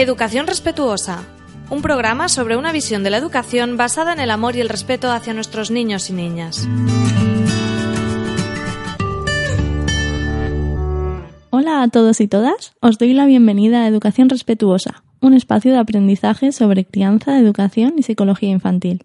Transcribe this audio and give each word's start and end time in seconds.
Educación 0.00 0.46
respetuosa. 0.46 1.26
Un 1.68 1.82
programa 1.82 2.30
sobre 2.30 2.56
una 2.56 2.72
visión 2.72 3.02
de 3.02 3.10
la 3.10 3.18
educación 3.18 3.76
basada 3.76 4.14
en 4.14 4.20
el 4.20 4.30
amor 4.30 4.56
y 4.56 4.62
el 4.62 4.70
respeto 4.70 5.10
hacia 5.10 5.34
nuestros 5.34 5.70
niños 5.70 6.08
y 6.08 6.14
niñas. 6.14 6.66
Hola 11.50 11.82
a 11.82 11.88
todos 11.88 12.22
y 12.22 12.28
todas, 12.28 12.72
os 12.80 12.96
doy 12.96 13.12
la 13.12 13.26
bienvenida 13.26 13.82
a 13.82 13.88
Educación 13.88 14.30
Respetuosa, 14.30 15.02
un 15.20 15.34
espacio 15.34 15.70
de 15.70 15.78
aprendizaje 15.78 16.50
sobre 16.52 16.86
crianza, 16.86 17.38
educación 17.38 17.92
y 17.98 18.02
psicología 18.02 18.48
infantil. 18.48 19.04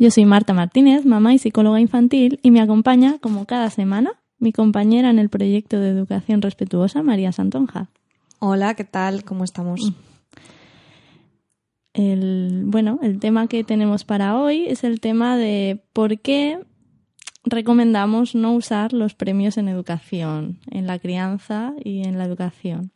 Yo 0.00 0.10
soy 0.10 0.24
Marta 0.24 0.54
Martínez, 0.54 1.06
mamá 1.06 1.34
y 1.34 1.38
psicóloga 1.38 1.78
infantil, 1.78 2.40
y 2.42 2.50
me 2.50 2.60
acompaña, 2.60 3.18
como 3.20 3.44
cada 3.44 3.70
semana, 3.70 4.14
mi 4.40 4.52
compañera 4.52 5.08
en 5.08 5.20
el 5.20 5.28
proyecto 5.28 5.78
de 5.78 5.90
Educación 5.90 6.42
Respetuosa, 6.42 7.04
María 7.04 7.30
Santonja. 7.30 7.90
Hola, 8.40 8.74
¿qué 8.74 8.82
tal? 8.82 9.22
¿Cómo 9.22 9.44
estamos? 9.44 9.78
El, 11.94 12.62
bueno, 12.66 12.98
el 13.02 13.18
tema 13.18 13.48
que 13.48 13.64
tenemos 13.64 14.04
para 14.04 14.36
hoy 14.38 14.66
es 14.66 14.82
el 14.84 15.00
tema 15.00 15.36
de 15.36 15.84
por 15.92 16.18
qué 16.20 16.58
recomendamos 17.44 18.34
no 18.34 18.54
usar 18.54 18.92
los 18.92 19.14
premios 19.14 19.58
en 19.58 19.68
educación, 19.68 20.58
en 20.70 20.86
la 20.86 20.98
crianza 20.98 21.74
y 21.82 22.06
en 22.06 22.18
la 22.18 22.24
educación. 22.24 22.92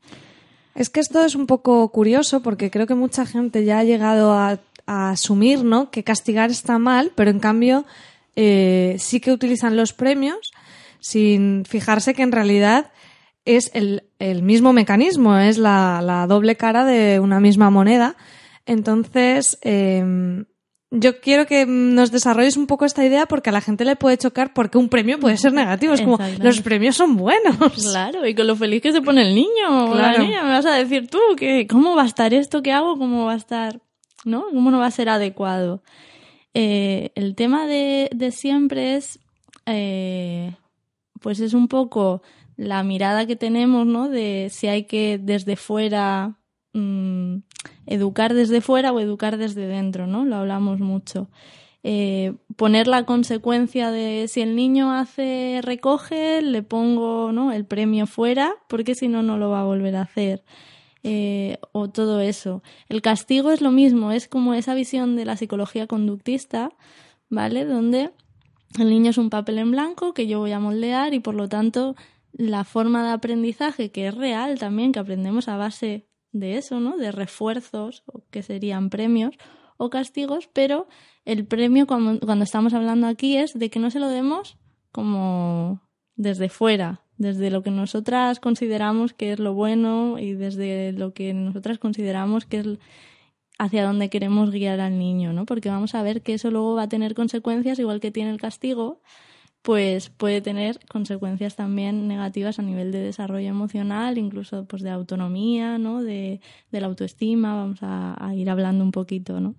Es 0.74 0.90
que 0.90 1.00
esto 1.00 1.24
es 1.24 1.34
un 1.34 1.46
poco 1.46 1.90
curioso 1.90 2.42
porque 2.42 2.70
creo 2.70 2.86
que 2.86 2.94
mucha 2.94 3.26
gente 3.26 3.64
ya 3.64 3.78
ha 3.78 3.84
llegado 3.84 4.32
a, 4.32 4.58
asumir 4.86 5.64
¿no? 5.64 5.90
que 5.90 6.04
castigar 6.04 6.50
está 6.50 6.78
mal, 6.78 7.10
pero 7.16 7.32
en 7.32 7.40
cambio 7.40 7.84
eh, 8.36 8.94
sí 9.00 9.18
que 9.18 9.32
utilizan 9.32 9.76
los 9.76 9.92
premios 9.92 10.52
sin 11.00 11.64
fijarse 11.64 12.14
que 12.14 12.22
en 12.22 12.30
realidad 12.30 12.92
es 13.44 13.72
el, 13.74 14.02
mismo 14.42 14.72
mecanismo, 14.72 15.38
es 15.38 15.58
la, 15.58 16.00
la, 16.02 16.28
doble 16.28 16.56
cara 16.56 16.84
de 16.84 17.18
una 17.18 17.40
misma 17.40 17.70
moneda. 17.70 18.16
Entonces, 18.66 19.58
eh, 19.62 20.44
yo 20.90 21.20
quiero 21.20 21.46
que 21.46 21.66
nos 21.66 22.12
desarrolles 22.12 22.56
un 22.56 22.66
poco 22.66 22.84
esta 22.84 23.04
idea 23.04 23.26
porque 23.26 23.50
a 23.50 23.52
la 23.52 23.60
gente 23.60 23.84
le 23.84 23.96
puede 23.96 24.18
chocar 24.18 24.52
porque 24.52 24.78
un 24.78 24.88
premio 24.88 25.18
puede 25.18 25.36
ser 25.36 25.52
negativo. 25.52 25.94
Es 25.94 26.02
como, 26.02 26.18
los 26.40 26.60
premios 26.60 26.96
son 26.96 27.16
buenos. 27.16 27.74
Claro, 27.90 28.26
y 28.26 28.34
con 28.34 28.46
lo 28.46 28.56
feliz 28.56 28.82
que 28.82 28.92
se 28.92 29.02
pone 29.02 29.22
el 29.22 29.34
niño 29.34 29.90
o 29.90 29.94
la 29.94 30.16
niña, 30.16 30.42
me 30.44 30.50
vas 30.50 30.66
a 30.66 30.74
decir 30.74 31.08
tú 31.08 31.18
que 31.36 31.66
cómo 31.66 31.96
va 31.96 32.02
a 32.02 32.06
estar 32.06 32.32
esto 32.32 32.62
que 32.62 32.72
hago, 32.72 32.98
cómo 32.98 33.24
va 33.24 33.32
a 33.32 33.36
estar, 33.36 33.80
¿no? 34.24 34.44
¿Cómo 34.52 34.70
no 34.70 34.78
va 34.78 34.86
a 34.86 34.90
ser 34.90 35.08
adecuado? 35.08 35.82
Eh, 36.54 37.10
el 37.14 37.34
tema 37.34 37.66
de, 37.66 38.08
de 38.14 38.30
siempre 38.30 38.96
es, 38.96 39.18
eh, 39.66 40.54
pues 41.20 41.40
es 41.40 41.52
un 41.52 41.68
poco 41.68 42.22
la 42.56 42.82
mirada 42.84 43.26
que 43.26 43.36
tenemos, 43.36 43.86
¿no? 43.86 44.08
De 44.08 44.48
si 44.50 44.68
hay 44.68 44.84
que 44.84 45.18
desde 45.18 45.56
fuera 45.56 46.38
mm, 46.72 47.38
educar 47.86 48.34
desde 48.34 48.60
fuera 48.60 48.92
o 48.92 49.00
educar 49.00 49.38
desde 49.38 49.66
dentro, 49.66 50.06
¿no? 50.06 50.24
Lo 50.24 50.36
hablamos 50.36 50.80
mucho. 50.80 51.28
Eh, 51.88 52.34
poner 52.56 52.88
la 52.88 53.04
consecuencia 53.04 53.92
de 53.92 54.26
si 54.28 54.40
el 54.40 54.56
niño 54.56 54.92
hace 54.92 55.60
recoge, 55.62 56.42
le 56.42 56.64
pongo 56.64 57.30
¿no? 57.30 57.52
el 57.52 57.64
premio 57.64 58.08
fuera, 58.08 58.54
porque 58.68 58.96
si 58.96 59.06
no, 59.06 59.22
no 59.22 59.38
lo 59.38 59.50
va 59.50 59.60
a 59.60 59.64
volver 59.64 59.94
a 59.94 60.02
hacer. 60.02 60.42
Eh, 61.04 61.58
o 61.70 61.88
todo 61.88 62.18
eso. 62.20 62.64
El 62.88 63.02
castigo 63.02 63.52
es 63.52 63.60
lo 63.60 63.70
mismo, 63.70 64.10
es 64.10 64.26
como 64.26 64.54
esa 64.54 64.74
visión 64.74 65.14
de 65.14 65.24
la 65.24 65.36
psicología 65.36 65.86
conductista, 65.86 66.72
¿vale? 67.30 67.64
Donde 67.64 68.10
el 68.80 68.90
niño 68.90 69.10
es 69.10 69.18
un 69.18 69.30
papel 69.30 69.58
en 69.58 69.70
blanco 69.70 70.12
que 70.12 70.26
yo 70.26 70.40
voy 70.40 70.50
a 70.50 70.58
moldear 70.58 71.14
y 71.14 71.20
por 71.20 71.36
lo 71.36 71.48
tanto 71.48 71.94
la 72.32 72.64
forma 72.64 73.06
de 73.06 73.12
aprendizaje 73.12 73.92
que 73.92 74.08
es 74.08 74.14
real 74.16 74.58
también, 74.58 74.90
que 74.90 74.98
aprendemos 74.98 75.46
a 75.46 75.56
base 75.56 76.08
de 76.38 76.56
eso, 76.56 76.80
¿no? 76.80 76.96
De 76.96 77.12
refuerzos, 77.12 78.04
que 78.30 78.42
serían 78.42 78.90
premios 78.90 79.36
o 79.76 79.90
castigos, 79.90 80.48
pero 80.52 80.88
el 81.24 81.46
premio 81.46 81.86
cuando, 81.86 82.24
cuando 82.24 82.44
estamos 82.44 82.74
hablando 82.74 83.06
aquí 83.06 83.36
es 83.36 83.58
de 83.58 83.70
que 83.70 83.78
no 83.78 83.90
se 83.90 84.00
lo 84.00 84.08
demos 84.08 84.56
como 84.92 85.82
desde 86.14 86.48
fuera, 86.48 87.02
desde 87.18 87.50
lo 87.50 87.62
que 87.62 87.70
nosotras 87.70 88.40
consideramos 88.40 89.12
que 89.12 89.32
es 89.32 89.38
lo 89.38 89.54
bueno 89.54 90.18
y 90.18 90.32
desde 90.32 90.92
lo 90.92 91.12
que 91.12 91.34
nosotras 91.34 91.78
consideramos 91.78 92.46
que 92.46 92.58
es 92.58 92.66
hacia 93.58 93.84
dónde 93.84 94.10
queremos 94.10 94.50
guiar 94.50 94.80
al 94.80 94.98
niño, 94.98 95.32
¿no? 95.32 95.46
Porque 95.46 95.70
vamos 95.70 95.94
a 95.94 96.02
ver 96.02 96.22
que 96.22 96.34
eso 96.34 96.50
luego 96.50 96.74
va 96.74 96.82
a 96.82 96.88
tener 96.88 97.14
consecuencias 97.14 97.78
igual 97.78 98.00
que 98.00 98.10
tiene 98.10 98.30
el 98.30 98.40
castigo 98.40 99.00
pues 99.66 100.10
puede 100.10 100.40
tener 100.42 100.78
consecuencias 100.86 101.56
también 101.56 102.06
negativas 102.06 102.60
a 102.60 102.62
nivel 102.62 102.92
de 102.92 103.00
desarrollo 103.00 103.48
emocional, 103.48 104.16
incluso 104.16 104.64
pues 104.64 104.80
de 104.80 104.90
autonomía, 104.90 105.76
¿no? 105.76 106.04
De, 106.04 106.40
la 106.70 106.86
autoestima, 106.86 107.56
vamos 107.56 107.80
a, 107.82 108.32
ir 108.36 108.48
hablando 108.48 108.84
un 108.84 108.92
poquito, 108.92 109.40
¿no? 109.40 109.56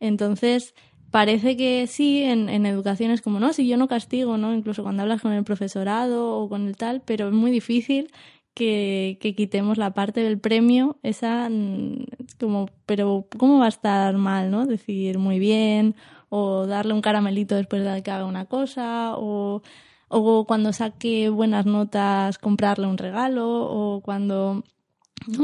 Entonces, 0.00 0.74
parece 1.12 1.56
que 1.56 1.86
sí, 1.86 2.24
en, 2.24 2.48
en, 2.48 2.66
educación 2.66 3.12
es 3.12 3.22
como, 3.22 3.38
no, 3.38 3.52
si 3.52 3.68
yo 3.68 3.76
no 3.76 3.86
castigo, 3.86 4.36
¿no? 4.36 4.52
Incluso 4.52 4.82
cuando 4.82 5.02
hablas 5.02 5.22
con 5.22 5.32
el 5.32 5.44
profesorado 5.44 6.36
o 6.36 6.48
con 6.48 6.66
el 6.66 6.76
tal, 6.76 7.00
pero 7.00 7.28
es 7.28 7.32
muy 7.32 7.52
difícil 7.52 8.10
que, 8.52 9.16
que 9.20 9.36
quitemos 9.36 9.78
la 9.78 9.94
parte 9.94 10.24
del 10.24 10.40
premio, 10.40 10.98
esa, 11.04 11.48
mm, 11.48 12.04
como, 12.40 12.68
pero 12.84 13.28
¿cómo 13.38 13.60
va 13.60 13.66
a 13.66 13.68
estar 13.68 14.16
mal, 14.16 14.50
¿no? 14.50 14.66
Decir 14.66 15.20
muy 15.20 15.38
bien 15.38 15.94
o 16.30 16.66
darle 16.66 16.94
un 16.94 17.02
caramelito 17.02 17.56
después 17.56 17.84
de 17.84 18.02
que 18.02 18.10
haga 18.10 18.24
una 18.24 18.46
cosa, 18.46 19.14
o, 19.16 19.62
o 20.08 20.46
cuando 20.46 20.72
saque 20.72 21.28
buenas 21.28 21.66
notas 21.66 22.38
comprarle 22.38 22.86
un 22.86 22.96
regalo, 22.96 23.46
o 23.48 24.00
cuando 24.00 24.64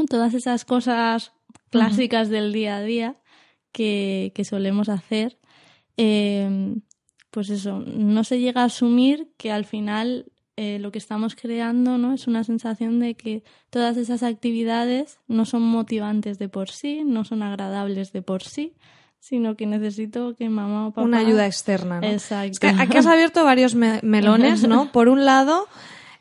todas 0.09 0.33
esas 0.33 0.65
cosas 0.65 1.33
clásicas 1.69 2.29
del 2.29 2.53
día 2.53 2.77
a 2.77 2.81
día 2.81 3.15
que, 3.71 4.31
que 4.33 4.45
solemos 4.45 4.89
hacer, 4.89 5.37
em, 5.97 6.81
pues 7.29 7.49
eso, 7.49 7.79
no 7.79 8.23
se 8.23 8.39
llega 8.39 8.61
a 8.61 8.65
asumir 8.65 9.29
que 9.37 9.51
al 9.51 9.65
final 9.65 10.31
eh, 10.55 10.79
lo 10.79 10.91
que 10.91 10.97
estamos 10.97 11.35
creando 11.35 11.99
¿no? 11.99 12.13
es 12.13 12.25
una 12.25 12.43
sensación 12.43 12.99
de 12.99 13.13
que 13.13 13.43
todas 13.69 13.95
esas 13.95 14.23
actividades 14.23 15.19
no 15.27 15.45
son 15.45 15.61
motivantes 15.61 16.39
de 16.39 16.49
por 16.49 16.71
sí, 16.71 17.03
no 17.05 17.25
son 17.25 17.43
agradables 17.43 18.11
de 18.11 18.23
por 18.23 18.41
sí, 18.41 18.73
sino 19.19 19.55
que 19.55 19.65
necesito 19.65 20.35
que 20.35 20.49
mamá 20.49 20.87
o 20.87 20.91
papá... 20.91 21.03
Una 21.03 21.19
ayuda 21.19 21.45
externa, 21.45 21.99
¿no? 22.01 22.07
Exacto. 22.07 22.59
que 22.61 22.67
aquí 22.67 22.97
has 22.97 23.05
abierto 23.05 23.43
varios 23.43 23.75
melones, 23.75 24.67
¿no? 24.67 24.91
Por 24.93 25.09
un 25.09 25.25
lado, 25.25 25.67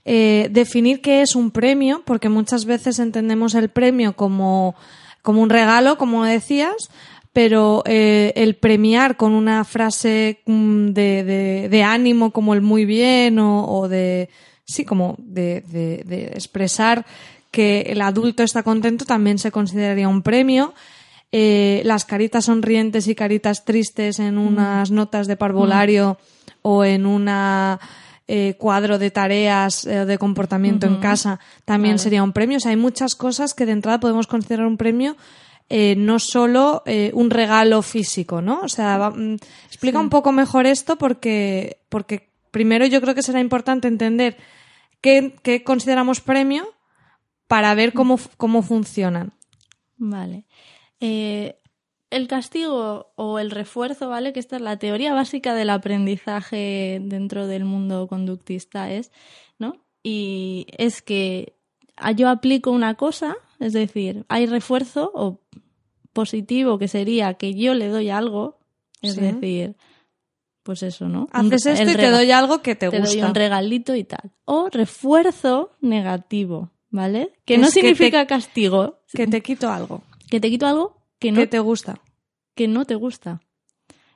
eh, 0.05 0.49
definir 0.51 1.01
qué 1.01 1.23
es 1.23 1.37
un 1.37 1.51
premio, 1.51 2.03
porque 2.05 2.29
muchas 2.29 2.65
veces 2.65 2.99
entendemos 2.99 3.55
el 3.55 3.69
premio 3.69 4.15
como, 4.15 4.75
como 5.23 5.43
un 5.43 5.51
regalo, 5.51 5.99
como 5.99 6.25
decías, 6.25 6.91
pero 7.33 7.83
eh, 7.87 8.33
el 8.35 8.57
premiar 8.57 9.17
con 9.17 9.33
una 9.33 9.65
frase 9.65 10.41
mm, 10.47 10.89
de, 10.89 11.25
de, 11.25 11.69
de, 11.69 11.83
ánimo 11.83 12.31
como 12.31 12.55
el 12.55 12.63
muy 12.63 12.85
bien 12.85 13.39
o, 13.39 13.67
o 13.67 13.89
de... 13.89 14.31
Sí, 14.69 14.85
como 14.85 15.15
de, 15.19 15.61
de 15.71 16.25
expresar 16.35 17.07
que 17.53 17.83
el 17.89 18.03
adulto 18.03 18.43
está 18.43 18.63
contento 18.63 19.05
también 19.05 19.39
se 19.39 19.51
consideraría 19.51 20.09
un 20.09 20.23
premio. 20.23 20.75
Eh, 21.33 21.83
las 21.85 22.05
caritas 22.05 22.45
sonrientes 22.45 23.09
y 23.09 23.15
caritas 23.17 23.65
tristes 23.65 24.21
en 24.21 24.37
mm. 24.37 24.47
unas 24.47 24.91
notas 24.91 25.27
de 25.27 25.37
parvulario 25.37 26.19
mm. 26.19 26.53
o 26.63 26.85
en 26.85 27.05
una 27.05 27.81
eh, 28.29 28.55
cuadro 28.59 28.99
de 28.99 29.11
tareas 29.11 29.87
eh, 29.87 30.05
de 30.05 30.19
comportamiento 30.19 30.87
en 30.87 30.97
casa 30.97 31.41
también 31.65 31.99
sería 31.99 32.23
un 32.23 32.33
premio. 32.33 32.59
O 32.59 32.61
sea, 32.61 32.71
hay 32.71 32.77
muchas 32.77 33.17
cosas 33.17 33.55
que 33.55 33.67
de 33.67 33.73
entrada 33.73 34.01
podemos 34.01 34.27
considerar 34.27 34.67
un 34.67 34.77
premio. 34.77 35.17
no 35.69 36.21
solo 36.21 36.85
un 37.13 37.31
regalo 37.31 37.83
físico, 37.83 38.41
¿no? 38.41 38.61
O 38.61 38.69
sea, 38.69 39.11
mm, 39.11 39.37
explica 39.67 39.99
un 39.99 40.11
poco 40.11 40.31
mejor 40.31 40.65
esto 40.65 40.97
porque, 40.97 41.81
porque 41.89 42.31
primero 42.53 42.87
yo 42.87 43.01
creo 43.01 43.17
que 43.17 43.23
será 43.23 43.41
importante 43.41 43.89
entender 43.89 44.37
qué, 45.01 45.35
qué 45.43 45.65
consideramos 45.65 46.21
premio 46.21 46.65
para 47.49 47.75
ver 47.75 47.93
cómo, 47.93 48.19
cómo 48.37 48.63
funcionan. 48.63 49.33
Vale. 49.99 50.46
Eh, 51.01 51.59
el 52.11 52.29
castigo 52.29 53.13
o 53.17 53.39
el 53.39 53.51
refuerzo, 53.51 54.09
¿vale? 54.09 54.33
Que 54.33 54.41
esta 54.41 54.57
es 54.57 54.63
la 54.63 54.79
teoría 54.79 55.13
básica 55.13 55.55
del 55.55 55.71
aprendizaje 55.71 56.99
dentro 57.03 57.47
del 57.47 57.65
mundo 57.65 58.07
conductista, 58.07 58.91
es, 58.93 59.11
¿no? 59.59 59.85
y 60.03 60.67
es 60.79 61.03
que 61.03 61.55
yo 62.15 62.29
aplico 62.29 62.71
una 62.71 62.95
cosa, 62.95 63.37
es 63.59 63.73
decir, 63.73 64.25
hay 64.29 64.47
refuerzo 64.47 65.11
o 65.15 65.41
positivo 66.13 66.79
que 66.79 66.87
sería 66.87 67.35
que 67.35 67.55
yo 67.55 67.75
le 67.75 67.89
doy 67.89 68.09
algo, 68.11 68.59
es 69.03 69.15
Sí. 69.15 69.21
decir, 69.21 69.75
pues 70.63 70.83
eso, 70.85 71.09
¿no? 71.09 71.27
Haces 71.33 71.67
esto 71.67 71.91
y 71.91 71.97
te 71.97 72.11
doy 72.11 72.31
algo 72.31 72.63
que 72.63 72.75
te, 72.77 72.89
te 72.89 72.99
doy 73.01 73.07
gusta. 73.09 73.27
un 73.29 73.35
regalito 73.35 73.95
y 73.97 74.05
tal. 74.05 74.31
O 74.45 74.69
refuerzo 74.71 75.73
negativo, 75.81 76.71
¿vale? 76.91 77.33
Que 77.45 77.55
Es 77.55 77.61
no 77.61 77.67
que 77.67 77.73
te- 77.73 77.81
significa 77.81 78.27
castigo, 78.27 79.01
Que 79.13 79.27
te 79.27 79.41
quito 79.43 79.71
algo 79.71 80.03
que 80.31 80.41
te 80.41 80.51
quito 80.51 80.67
algo 80.67 80.97
que 81.19 81.33
no 81.33 81.41
que 81.41 81.47
te 81.47 81.59
gusta. 81.59 82.01
que 82.55 82.69
no 82.69 82.85
te 82.85 82.95
gusta. 82.95 83.41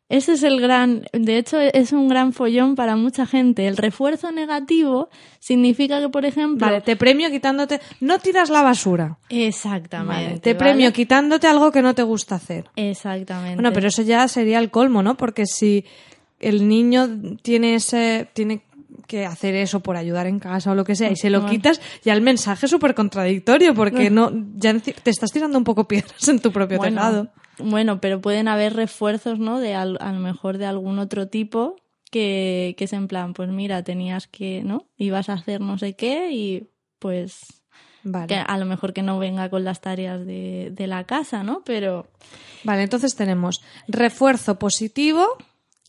Ese 0.08 0.32
es 0.32 0.42
el 0.42 0.60
gran, 0.60 1.04
de 1.12 1.38
hecho 1.38 1.60
es 1.60 1.92
un 1.92 2.08
gran 2.08 2.32
follón 2.32 2.74
para 2.74 2.96
mucha 2.96 3.26
gente. 3.26 3.68
El 3.68 3.76
refuerzo 3.76 4.32
negativo 4.32 5.08
significa 5.38 6.00
que, 6.00 6.08
por 6.08 6.24
ejemplo, 6.24 6.66
Vale, 6.66 6.80
te 6.80 6.96
premio 6.96 7.30
quitándote. 7.30 7.80
No 8.00 8.18
tiras 8.18 8.50
la 8.50 8.62
basura. 8.62 9.18
exactamente, 9.28 10.24
Vale, 10.24 10.40
te 10.40 10.54
¿vale? 10.54 10.58
premio 10.58 10.92
quitándote 10.92 11.46
algo 11.46 11.70
que 11.70 11.80
no 11.80 11.94
te 11.94 12.02
gusta 12.02 12.34
hacer. 12.34 12.68
exactamente. 12.74 13.54
Bueno, 13.54 13.72
pero 13.72 13.86
eso 13.86 14.02
ya 14.02 14.26
sería 14.26 14.58
el 14.58 14.72
colmo, 14.72 15.00
¿no? 15.04 15.16
Porque 15.16 15.46
si 15.46 15.84
el 16.40 16.66
niño 16.66 17.08
tiene 17.42 17.76
ese, 17.76 18.28
tiene 18.32 18.62
que 19.10 19.26
hacer 19.26 19.54
eso 19.56 19.80
por 19.80 19.96
ayudar 19.96 20.26
en 20.28 20.38
casa 20.38 20.70
o 20.70 20.74
lo 20.74 20.84
que 20.84 20.94
sea 20.94 21.10
y 21.10 21.16
se 21.16 21.30
lo 21.30 21.44
quitas, 21.46 21.80
ya 22.04 22.12
el 22.14 22.22
mensaje 22.22 22.66
es 22.66 22.70
súper 22.70 22.94
contradictorio 22.94 23.74
porque 23.74 24.08
no, 24.08 24.30
ya 24.54 24.72
te 24.78 25.10
estás 25.10 25.32
tirando 25.32 25.58
un 25.58 25.64
poco 25.64 25.88
piedras 25.88 26.28
en 26.28 26.38
tu 26.38 26.52
propio 26.52 26.78
bueno, 26.78 26.96
tejado. 26.96 27.28
bueno, 27.58 28.00
pero 28.00 28.20
pueden 28.20 28.46
haber 28.48 28.74
refuerzos, 28.74 29.38
¿no? 29.38 29.58
De 29.58 29.74
al- 29.74 29.98
a 30.00 30.12
lo 30.12 30.20
mejor 30.20 30.58
de 30.58 30.66
algún 30.66 30.98
otro 31.00 31.26
tipo 31.28 31.74
que, 32.10 32.74
que 32.78 32.84
es 32.84 32.92
en 32.92 33.08
plan, 33.08 33.34
pues 33.34 33.48
mira, 33.50 33.82
tenías 33.82 34.26
que, 34.28 34.62
¿no? 34.62 34.86
Ibas 34.96 35.28
a 35.28 35.34
hacer 35.34 35.60
no 35.60 35.76
sé 35.78 35.94
qué 35.94 36.30
y 36.32 36.68
pues 36.98 37.38
Vale. 38.02 38.26
que 38.28 38.34
a 38.36 38.56
lo 38.58 38.64
mejor 38.66 38.92
que 38.92 39.02
no 39.02 39.18
venga 39.18 39.50
con 39.50 39.64
las 39.64 39.80
tareas 39.80 40.24
de, 40.24 40.70
de 40.72 40.86
la 40.86 41.04
casa, 41.04 41.42
¿no? 41.42 41.62
Pero 41.64 42.06
Vale, 42.64 42.82
entonces 42.84 43.14
tenemos 43.16 43.60
refuerzo 43.88 44.58
positivo, 44.58 45.26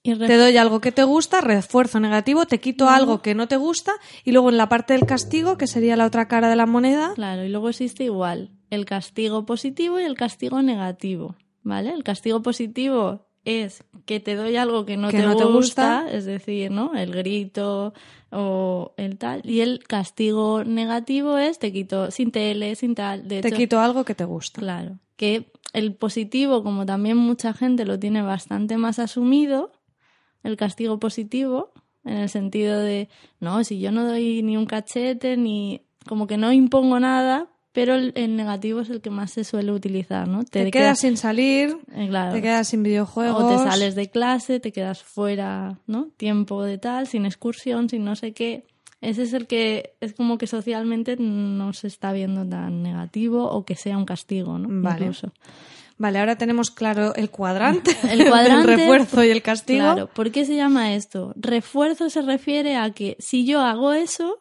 te 0.03 0.38
doy 0.38 0.57
algo 0.57 0.81
que 0.81 0.92
te 0.92 1.03
gusta, 1.03 1.42
refuerzo 1.42 2.00
negativo, 2.00 2.45
te 2.45 2.59
quito 2.59 2.89
algo 2.89 3.21
que 3.21 3.36
no 3.36 3.48
te 3.48 3.57
gusta 3.57 3.94
y 4.24 4.31
luego 4.31 4.50
en 4.50 4.57
la 4.57 4.68
parte 4.69 4.94
del 4.94 5.06
castigo, 5.06 5.57
que 5.57 5.68
sería 5.68 5.95
la 5.95 6.06
otra 6.06 6.27
cara 6.27 6.50
de 6.50 6.56
la 6.56 6.65
moneda, 6.65 7.13
Claro, 7.15 7.44
y 7.45 7.50
luego 7.50 7.69
existe 7.69 8.03
igual 8.03 8.51
el 8.69 8.86
castigo 8.86 9.45
positivo 9.45 10.00
y 10.00 10.03
el 10.03 10.15
castigo 10.15 10.62
negativo, 10.62 11.36
¿vale? 11.62 11.94
El 11.94 12.03
castigo 12.03 12.42
positivo 12.42 13.27
es 13.44 13.83
que 14.06 14.19
te 14.19 14.36
doy 14.36 14.56
algo 14.56 14.86
que 14.86 14.98
no, 14.98 15.09
Que 15.09 15.18
te, 15.18 15.24
no 15.25 15.36
te 15.36 15.45
gusta, 15.45 16.03
gusta. 16.03 16.12
es 16.18 16.25
decir, 16.25 16.71
¿no? 16.71 16.94
El 16.95 17.12
grito 17.12 17.94
o 18.31 18.94
el 18.98 19.18
tal. 19.18 19.42
Y 19.44 19.62
el 19.62 19.83
castigo 19.83 20.63
negativo 20.63 21.38
es 21.38 21.59
te 21.59 21.71
quito 21.71 22.12
sin 22.12 22.31
tele, 22.31 22.75
sin 22.75 22.95
tal. 22.95 23.27
De 23.27 23.42
te 23.42 23.50
hecho, 23.50 23.57
quito 23.57 23.80
algo 23.80 24.03
que 24.06 24.15
te 24.15 24.25
gusta. 24.25 24.62
Claro, 24.62 25.00
que 25.15 25.51
el 25.74 25.95
positivo, 25.95 26.63
como 26.63 26.86
también 26.86 27.18
mucha 27.18 27.53
gente 27.53 27.86
lo 27.86 28.00
tiene 28.00 28.21
bastante 28.21 28.77
más 28.77 29.00
asumido, 29.00 29.71
el 30.44 30.58
castigo 30.58 31.00
positivo, 31.00 31.72
en 32.04 32.18
el 32.18 32.30
sentido 32.30 32.80
de, 32.80 33.10
no, 33.40 33.64
si 33.64 33.80
yo 33.80 33.92
no 33.92 34.06
doy 34.06 34.42
ni 34.44 34.58
un 34.58 34.66
cachete, 34.66 35.38
ni 35.38 35.82
como 36.08 36.28
que 36.28 36.38
no 36.38 36.52
impongo 36.52 37.00
nada, 37.00 37.50
pero 37.74 37.96
el, 37.96 38.12
el 38.16 38.36
negativo 38.36 38.82
es 38.82 38.90
el 38.90 39.02
que 39.02 39.10
más 39.10 39.32
se 39.32 39.44
suele 39.44 39.72
utilizar, 39.72 40.28
¿no? 40.28 40.44
Te, 40.44 40.70
quedas 40.72 41.00
sin 41.00 41.16
salir, 41.16 41.78
eh, 41.94 42.08
claro, 42.10 42.34
te 42.34 42.42
quedas 42.42 42.68
sin 42.68 42.84
videojuegos. 42.84 43.44
o 43.44 43.50
te 43.50 43.70
sales 43.70 43.96
de 43.96 44.10
clase, 44.10 44.60
te 44.60 44.72
quedas 44.72 45.04
fuera, 45.04 45.80
¿no? 45.88 46.10
Tiempo 46.18 46.64
de 46.64 46.78
tal, 46.78 47.08
sin 47.08 47.26
excursión, 47.26 47.88
sin 47.88 48.04
no 48.04 48.16
sé 48.16 48.34
qué. 48.34 48.66
Ese 49.00 49.24
es 49.24 49.34
el 49.34 49.48
que 49.48 49.96
es 50.00 50.14
como 50.14 50.38
que 50.38 50.48
socialmente 50.48 51.16
no 51.18 51.74
se 51.74 51.88
está 51.88 52.12
viendo 52.12 52.48
tan 52.48 52.84
negativo 52.84 53.50
o 53.50 53.66
que 53.66 53.76
sea 53.76 53.98
un 53.98 54.06
castigo, 54.06 54.60
¿no? 54.60 54.68
Vale. 54.70 55.06
Incluso. 55.06 55.32
Vale, 56.01 56.18
ahora 56.18 56.36
tenemos 56.36 56.71
claro 56.71 57.13
el 57.13 57.30
cuadrante, 57.30 57.95
El 58.09 58.27
cuadrante, 58.27 58.71
del 58.71 58.80
refuerzo 58.80 59.24
y 59.24 59.30
el 59.30 59.44
castigo. 59.44 59.81
Claro, 59.81 60.07
¿por 60.07 60.31
qué 60.31 60.45
se 60.45 60.56
llama 60.56 60.95
esto? 60.95 61.31
Refuerzo 61.36 62.09
se 62.09 62.24
refiere 62.24 62.75
a 62.75 62.89
que 62.89 63.15
si 63.19 63.45
yo 63.45 63.62
hago 63.62 63.94
eso, 63.94 64.39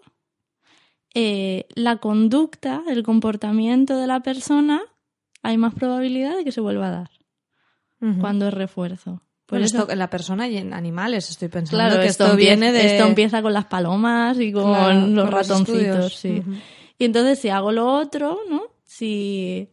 eh, 1.13 1.67
la 1.75 1.99
conducta, 1.99 2.83
el 2.89 3.03
comportamiento 3.03 3.99
de 3.99 4.07
la 4.07 4.21
persona, 4.21 4.81
hay 5.43 5.59
más 5.59 5.75
probabilidad 5.75 6.35
de 6.35 6.45
que 6.45 6.53
se 6.53 6.63
vuelva 6.63 6.89
a 6.89 6.91
dar 6.93 7.11
cuando 8.23 8.49
es 8.49 8.55
refuerzo. 8.55 9.21
Por 9.45 9.59
Bueno, 9.59 9.67
eso, 9.67 9.81
esto 9.81 9.93
en 9.93 9.99
la 9.99 10.09
persona 10.09 10.49
y 10.49 10.57
en 10.57 10.73
animales, 10.73 11.29
estoy 11.29 11.49
pensando 11.49 11.85
claro, 11.85 12.01
que 12.01 12.07
esto, 12.07 12.37
viene 12.37 12.73
de... 12.73 12.95
esto 12.95 13.07
empieza 13.07 13.43
con 13.43 13.53
las 13.53 13.67
palomas 13.67 14.41
y 14.41 14.51
con 14.51 14.73
Claro, 14.73 15.07
los 15.09 15.25
con 15.25 15.31
ratoncitos, 15.31 16.15
sí. 16.15 16.43
Y 16.97 17.05
entonces 17.05 17.39
si 17.39 17.51
hago 17.51 17.71
lo 17.71 17.93
otro, 17.93 18.39
¿no? 18.49 18.63
Si, 18.87 19.69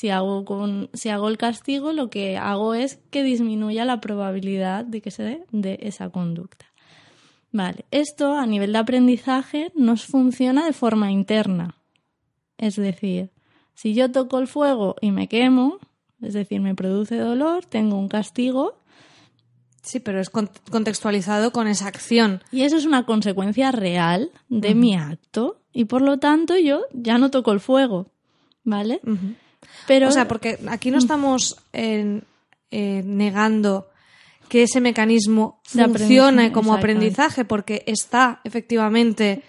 si, 0.00 0.08
hago 0.08 0.44
con, 0.46 0.88
si 0.94 1.10
hago 1.10 1.28
el 1.28 1.36
castigo, 1.36 1.92
lo 1.92 2.08
que 2.08 2.38
hago 2.38 2.72
es 2.74 2.98
que 3.10 3.22
disminuya 3.22 3.84
la 3.84 4.00
probabilidad 4.00 4.84
de 4.86 5.02
que 5.02 5.10
se 5.10 5.22
dé 5.22 5.44
de 5.52 5.78
esa 5.82 6.08
conducta. 6.08 6.64
Vale, 7.52 7.84
esto 7.90 8.34
a 8.34 8.46
nivel 8.46 8.72
de 8.72 8.78
aprendizaje 8.78 9.72
nos 9.74 10.06
funciona 10.06 10.64
de 10.64 10.72
forma 10.72 11.10
interna. 11.10 11.74
Es 12.56 12.76
decir, 12.76 13.30
si 13.74 13.92
yo 13.92 14.10
toco 14.10 14.38
el 14.38 14.46
fuego 14.46 14.96
y 15.02 15.10
me 15.10 15.28
quemo, 15.28 15.78
es 16.22 16.32
decir, 16.32 16.60
me 16.60 16.74
produce 16.74 17.16
dolor, 17.18 17.64
tengo 17.66 17.98
un 17.98 18.08
castigo, 18.08 18.76
Sí, 19.82 19.98
pero 19.98 20.20
es 20.20 20.28
con- 20.28 20.50
contextualizado 20.70 21.52
con 21.52 21.66
esa 21.66 21.88
acción. 21.88 22.42
Y 22.52 22.62
eso 22.62 22.76
es 22.76 22.84
una 22.84 23.06
consecuencia 23.06 23.72
real 23.72 24.30
de 24.50 24.74
mi 24.74 24.94
acto. 24.94 25.62
Y 25.72 25.86
por 25.86 26.02
lo 26.02 26.18
tanto 26.18 26.56
yo 26.58 26.82
ya 26.92 27.16
no 27.16 27.30
toco 27.30 27.50
el 27.52 27.60
fuego. 27.60 28.06
¿Vale? 28.62 29.00
Pero. 29.86 30.08
O 30.08 30.10
sea, 30.12 30.28
porque 30.28 30.58
aquí 30.68 30.90
no 30.90 30.98
estamos 30.98 31.56
eh, 31.72 32.20
eh, 32.70 33.02
negando 33.04 33.88
que 34.48 34.64
ese 34.64 34.80
mecanismo 34.80 35.60
funcione 35.64 36.52
como 36.52 36.72
aprendizaje, 36.80 37.44
porque 37.44 37.82
está 37.86 38.40
efectivamente 38.44 39.42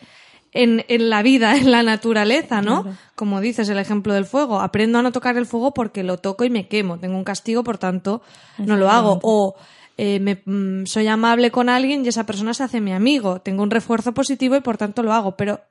en, 0.54 0.86
en 0.90 1.10
la 1.10 1.24
vida, 1.24 1.56
en 1.56 1.72
la 1.72 1.82
naturaleza, 1.82 2.62
¿no? 2.62 2.84
Claro. 2.84 2.98
Como 3.16 3.42
dices, 3.42 3.68
el 3.70 3.80
ejemplo 3.80 4.14
del 4.14 4.26
fuego. 4.26 4.60
Aprendo 4.62 5.00
a 5.00 5.02
no 5.02 5.12
tocar 5.12 5.38
el 5.38 5.46
fuego 5.48 5.74
porque 5.74 6.04
lo 6.04 6.18
toco 6.18 6.44
y 6.44 6.50
me 6.50 6.68
quemo. 6.68 7.00
Tengo 7.00 7.18
un 7.18 7.24
castigo, 7.24 7.64
por 7.64 7.78
tanto, 7.78 8.22
no 8.60 8.76
lo 8.78 8.90
hago. 8.92 9.20
O 9.24 9.56
eh, 9.98 10.20
me- 10.20 10.42
mm, 10.46 10.86
soy 10.86 11.08
amable 11.08 11.52
con 11.52 11.70
alguien 11.70 12.04
y 12.06 12.10
esa 12.10 12.26
persona 12.26 12.54
se 12.54 12.64
hace 12.64 12.80
mi 12.82 12.92
amigo. 12.94 13.40
Tengo 13.42 13.64
un 13.64 13.72
refuerzo 13.72 14.14
positivo 14.14 14.56
y 14.56 14.62
por 14.62 14.78
tanto 14.78 15.02
lo 15.04 15.14
hago. 15.14 15.36
Pero, 15.36 15.62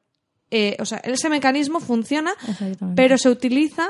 eh, 0.50 0.76
o 0.80 0.84
sea, 0.84 0.98
ese 0.98 1.28
mecanismo 1.28 1.78
funciona 1.80 2.32
pero 2.96 3.16
se 3.18 3.28
utiliza 3.28 3.88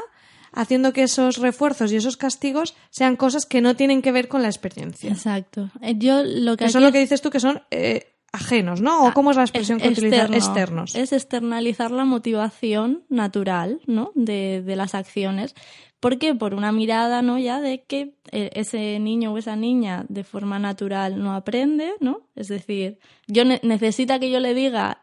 haciendo 0.53 0.93
que 0.93 1.03
esos 1.03 1.39
refuerzos 1.39 1.93
y 1.93 1.97
esos 1.97 2.17
castigos 2.17 2.75
sean 2.91 3.17
cosas 3.17 3.47
que 3.47 3.61
no 3.61 3.75
tienen 3.77 4.03
que 4.03 4.13
ver 4.13 4.29
con 4.29 4.43
la 4.43 4.49
experiencia. 4.49 5.11
Exacto. 5.11 5.71
Eh, 5.83 5.95
Yo 5.99 6.23
lo 6.23 6.57
que 6.57 6.67
Que 6.67 6.71
son 6.71 6.83
aquí 6.83 6.87
lo 6.89 6.93
que 6.93 7.01
dices 7.01 7.21
tú 7.23 7.31
que 7.31 7.41
son 7.41 7.63
eh, 7.71 8.07
ajenos, 8.33 8.81
¿no? 8.81 9.07
¿O 9.07 9.13
cómo 9.13 9.31
es 9.31 9.37
la 9.37 9.43
expresión 9.43 9.79
es 9.79 9.83
que 9.85 9.89
utilizas? 9.91 10.19
externo. 10.31 10.37
Externos. 10.37 10.95
Es 10.95 11.13
externalizar 11.13 11.91
la 11.91 12.05
motivación 12.05 13.05
natural, 13.09 13.81
¿no? 13.87 14.13
De, 14.15 14.63
de 14.65 14.77
las 14.77 14.95
acciones. 14.95 15.55
¿Por 16.01 16.19
qué? 16.19 16.35
Por 16.35 16.55
una 16.55 16.73
mirada, 16.73 17.21
¿no? 17.21 17.39
Ya 17.39 17.61
de 17.61 17.83
que 17.83 18.15
eh, 18.33 18.51
ese 18.55 18.99
niño 19.01 19.33
o 19.33 19.39
esa 19.39 19.55
niña 19.57 20.07
de 20.09 20.25
forma 20.25 20.59
natural 20.59 21.23
no 21.23 21.35
aprende, 21.35 21.93
¿no? 22.01 22.23
Es 22.37 22.49
decir, 22.49 22.99
yo 23.27 23.45
ne- 23.45 23.61
necesita 23.63 24.19
que 24.19 24.31
yo 24.31 24.41
le 24.41 24.55
diga 24.55 25.03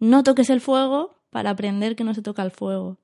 no 0.00 0.24
toques 0.24 0.50
el 0.50 0.60
fuego 0.60 1.14
para 1.30 1.50
aprender 1.50 1.94
que 1.94 2.02
no 2.02 2.12
se 2.12 2.22
toca 2.22 2.42
el 2.42 2.50
fuego. 2.50 2.98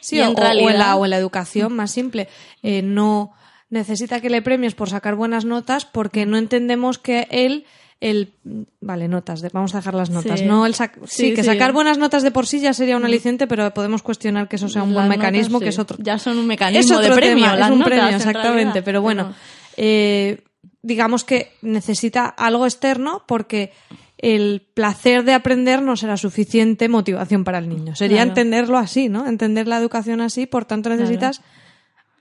Sí, 0.00 0.18
o, 0.20 0.22
en 0.24 0.28
o 0.28 0.30
en 0.32 0.36
realidad- 0.36 0.78
la, 0.78 0.96
o 0.96 1.04
en 1.04 1.10
la 1.10 1.16
educación 1.18 1.74
más 1.74 1.90
simple. 1.90 2.28
Eh, 2.62 2.82
no 2.82 3.32
necesita 3.70 4.20
que 4.20 4.30
le 4.30 4.40
premies 4.42 4.74
por 4.74 4.88
sacar 4.88 5.14
buenas 5.14 5.44
notas 5.44 5.84
porque 5.84 6.24
no 6.26 6.38
entendemos 6.38 6.98
que 6.98 7.26
él 7.30 7.66
el 8.00 8.32
vale 8.80 9.08
notas 9.08 9.40
de- 9.40 9.48
vamos 9.52 9.74
a 9.74 9.78
dejar 9.78 9.92
las 9.94 10.08
notas 10.08 10.38
Sí. 10.38 10.46
no 10.46 10.64
el 10.66 10.72
sac- 10.74 10.92
sí, 11.04 11.30
Sí, 11.30 11.34
que 11.34 11.42
sí. 11.42 11.48
sacar 11.48 11.72
buenas 11.72 11.98
notas 11.98 12.22
de 12.22 12.30
por 12.30 12.46
sí 12.46 12.60
ya 12.60 12.72
sería 12.72 12.96
un 12.96 13.04
aliciente 13.04 13.48
pero 13.48 13.74
podemos 13.74 14.02
cuestionar 14.02 14.46
que 14.48 14.54
eso 14.54 14.68
sea 14.68 14.84
un 14.84 14.94
buen 14.94 15.08
mecanismo 15.08 15.54
notas, 15.54 15.64
que 15.64 15.68
es 15.70 15.78
otro 15.80 15.96
Ya 16.00 16.16
son 16.18 16.34
un 16.34 16.44
es 16.44 16.46
mecanismo 16.46 16.96
otro 16.98 17.10
de 17.10 17.20
premio, 17.20 17.44
tema, 17.46 17.56
las 17.56 17.66
es 17.66 17.72
un 17.72 17.78
notas, 17.80 17.88
premio, 17.92 18.08
en 18.08 18.14
exactamente. 18.14 18.54
realidad, 18.54 18.82
pero 18.84 19.02
bueno, 19.02 19.34
eh, 19.76 20.44
digamos 20.80 21.24
que 21.24 21.52
necesita 21.60 22.26
algo 22.26 22.66
externo 22.66 23.24
porque 23.26 23.72
el 24.18 24.66
placer 24.74 25.24
de 25.24 25.32
aprender 25.32 25.80
no 25.80 25.96
será 25.96 26.16
suficiente 26.16 26.88
motivación 26.88 27.44
para 27.44 27.58
el 27.58 27.68
niño. 27.68 27.94
Sería 27.94 28.18
Claro. 28.18 28.28
entenderlo 28.30 28.76
así, 28.78 29.08
¿no? 29.08 29.26
Entender 29.26 29.66
la 29.68 29.78
educación 29.78 30.20
así, 30.20 30.46
por 30.46 30.64
tanto 30.64 30.90
necesitas 30.90 31.40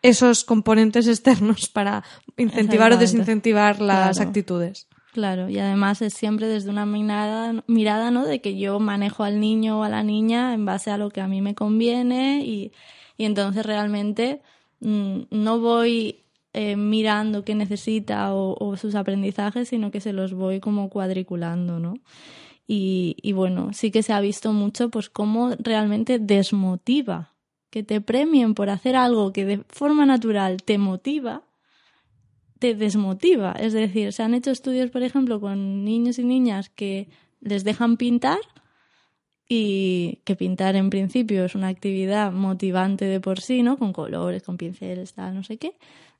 esos 0.03 0.43
componentes 0.43 1.07
externos 1.07 1.69
para 1.69 2.03
incentivar 2.37 2.93
o 2.93 2.97
desincentivar 2.97 3.81
las 3.81 4.15
Claro. 4.17 4.29
actitudes. 4.29 4.87
Claro, 5.11 5.49
y 5.49 5.57
además 5.57 6.03
es 6.03 6.13
siempre 6.13 6.47
desde 6.47 6.69
una 6.69 6.85
mirada, 6.85 7.63
mirada, 7.65 8.11
¿no? 8.11 8.25
De 8.25 8.39
que 8.39 8.55
yo 8.59 8.79
manejo 8.79 9.23
al 9.23 9.39
niño 9.39 9.79
o 9.79 9.83
a 9.83 9.89
la 9.89 10.03
niña 10.03 10.53
en 10.53 10.65
base 10.65 10.91
a 10.91 10.97
lo 10.99 11.09
que 11.09 11.21
a 11.21 11.27
mí 11.27 11.41
me 11.41 11.55
conviene 11.55 12.43
y, 12.45 12.71
y 13.17 13.25
entonces 13.25 13.65
realmente 13.65 14.41
mm, 14.81 15.21
no 15.31 15.59
voy 15.59 16.23
eh, 16.59 16.75
mirando 16.75 17.45
qué 17.45 17.53
necesita 17.53 18.33
o, 18.33 18.75
sus 18.77 18.95
aprendizajes, 18.95 19.69
sino 19.69 19.91
que 19.91 20.01
se 20.01 20.11
los 20.11 20.33
voy 20.33 20.59
como 20.59 20.89
cuadriculando, 20.89 21.77
¿no? 21.79 21.99
Y, 22.65 23.15
y 23.21 23.33
bueno, 23.33 23.73
sí 23.73 23.91
que 23.91 24.01
se 24.01 24.11
ha 24.11 24.19
visto 24.21 24.53
mucho 24.53 24.89
pues 24.89 25.07
cómo 25.11 25.51
realmente 25.59 26.17
desmotiva. 26.17 27.35
Que 27.69 27.83
te 27.83 28.01
premien 28.01 28.55
por 28.55 28.71
hacer 28.71 28.95
algo 28.95 29.33
que 29.33 29.45
de 29.45 29.57
forma 29.69 30.07
natural 30.07 30.63
te 30.63 30.79
motiva, 30.79 31.43
te 32.57 32.73
desmotiva. 32.73 33.51
Es 33.51 33.73
decir, 33.73 34.11
se 34.11 34.23
han 34.23 34.33
hecho 34.33 34.49
estudios, 34.49 34.89
por 34.89 35.03
ejemplo, 35.03 35.39
con 35.39 35.85
niños 35.85 36.17
y 36.17 36.23
niñas 36.23 36.69
que 36.69 37.07
les 37.39 37.65
dejan 37.65 37.97
pintar 37.97 38.39
y 39.47 40.21
que 40.25 40.35
pintar 40.35 40.75
en 40.75 40.89
principio 40.89 41.45
es 41.45 41.55
una 41.55 41.67
actividad 41.67 42.31
motivante 42.31 43.05
de 43.05 43.19
por 43.19 43.41
sí, 43.41 43.61
¿no? 43.61 43.77
Con 43.77 43.93
colores, 43.93 44.41
con 44.41 44.57
pinceles, 44.57 45.13
tal, 45.13 45.35
no 45.35 45.43
sé 45.43 45.57
qué, 45.57 45.75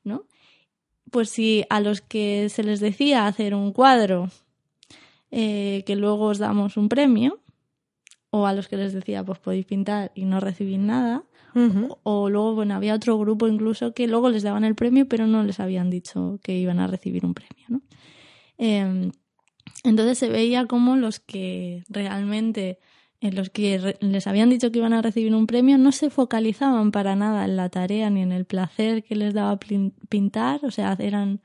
¿no? 0.08 0.26
Pues 1.12 1.30
si 1.30 1.64
a 1.70 1.80
los 1.80 2.02
que 2.02 2.50
se 2.50 2.64
les 2.64 2.80
decía 2.80 3.28
hacer 3.28 3.54
un 3.54 3.72
cuadro 3.72 4.30
eh, 5.32 5.84
que 5.86 5.96
luego 5.96 6.26
os 6.26 6.40
damos 6.40 6.78
un 6.78 6.90
premio, 6.90 7.40
o 8.30 8.46
a 8.46 8.54
los 8.54 8.68
que 8.68 8.78
les 8.78 8.94
decía 8.94 9.24
pues 9.24 9.40
podéis 9.40 9.66
pintar 9.66 10.12
y 10.16 10.26
no 10.26 10.40
recibir 10.40 10.80
nada, 10.80 11.24
o, 11.56 12.00
o, 12.04 12.30
luego, 12.30 12.54
bueno, 12.54 12.76
había 12.76 12.94
otro 12.94 13.18
grupo 13.18 13.48
incluso 13.48 13.92
que 13.94 14.06
luego 14.08 14.30
les 14.30 14.44
daban 14.44 14.64
el 14.64 14.76
premio 14.76 15.08
pero 15.08 15.26
no 15.26 15.44
les 15.44 15.60
habían 15.60 15.90
dicho 15.90 16.40
que 16.44 16.56
iban 16.56 16.80
a 16.80 16.86
recibir 16.86 17.26
un 17.26 17.34
premio, 17.34 17.66
¿no? 17.70 17.82
Eh, 18.60 19.10
entonces 19.84 20.18
se 20.18 20.30
veía 20.30 20.66
como 20.66 20.96
los 20.96 21.20
que 21.20 21.84
realmente 21.90 22.80
en 23.20 23.36
los 23.36 23.50
que 23.50 23.98
les 24.00 24.28
habían 24.28 24.50
dicho 24.50 24.72
que 24.72 24.80
iban 24.80 24.94
a 24.94 25.02
recibir 25.02 25.34
un 25.34 25.48
premio 25.48 25.78
no 25.78 25.92
se 25.92 26.10
focalizaban 26.10 26.92
para 26.92 27.16
nada 27.16 27.46
en 27.46 27.56
la 27.56 27.70
tarea 27.70 28.10
ni 28.10 28.22
en 28.22 28.32
el 28.32 28.46
placer 28.46 29.04
que 29.04 29.16
les 29.16 29.34
daba 29.34 29.60
pintar, 30.10 30.64
o 30.64 30.72
sea, 30.72 30.96
eran 31.00 31.42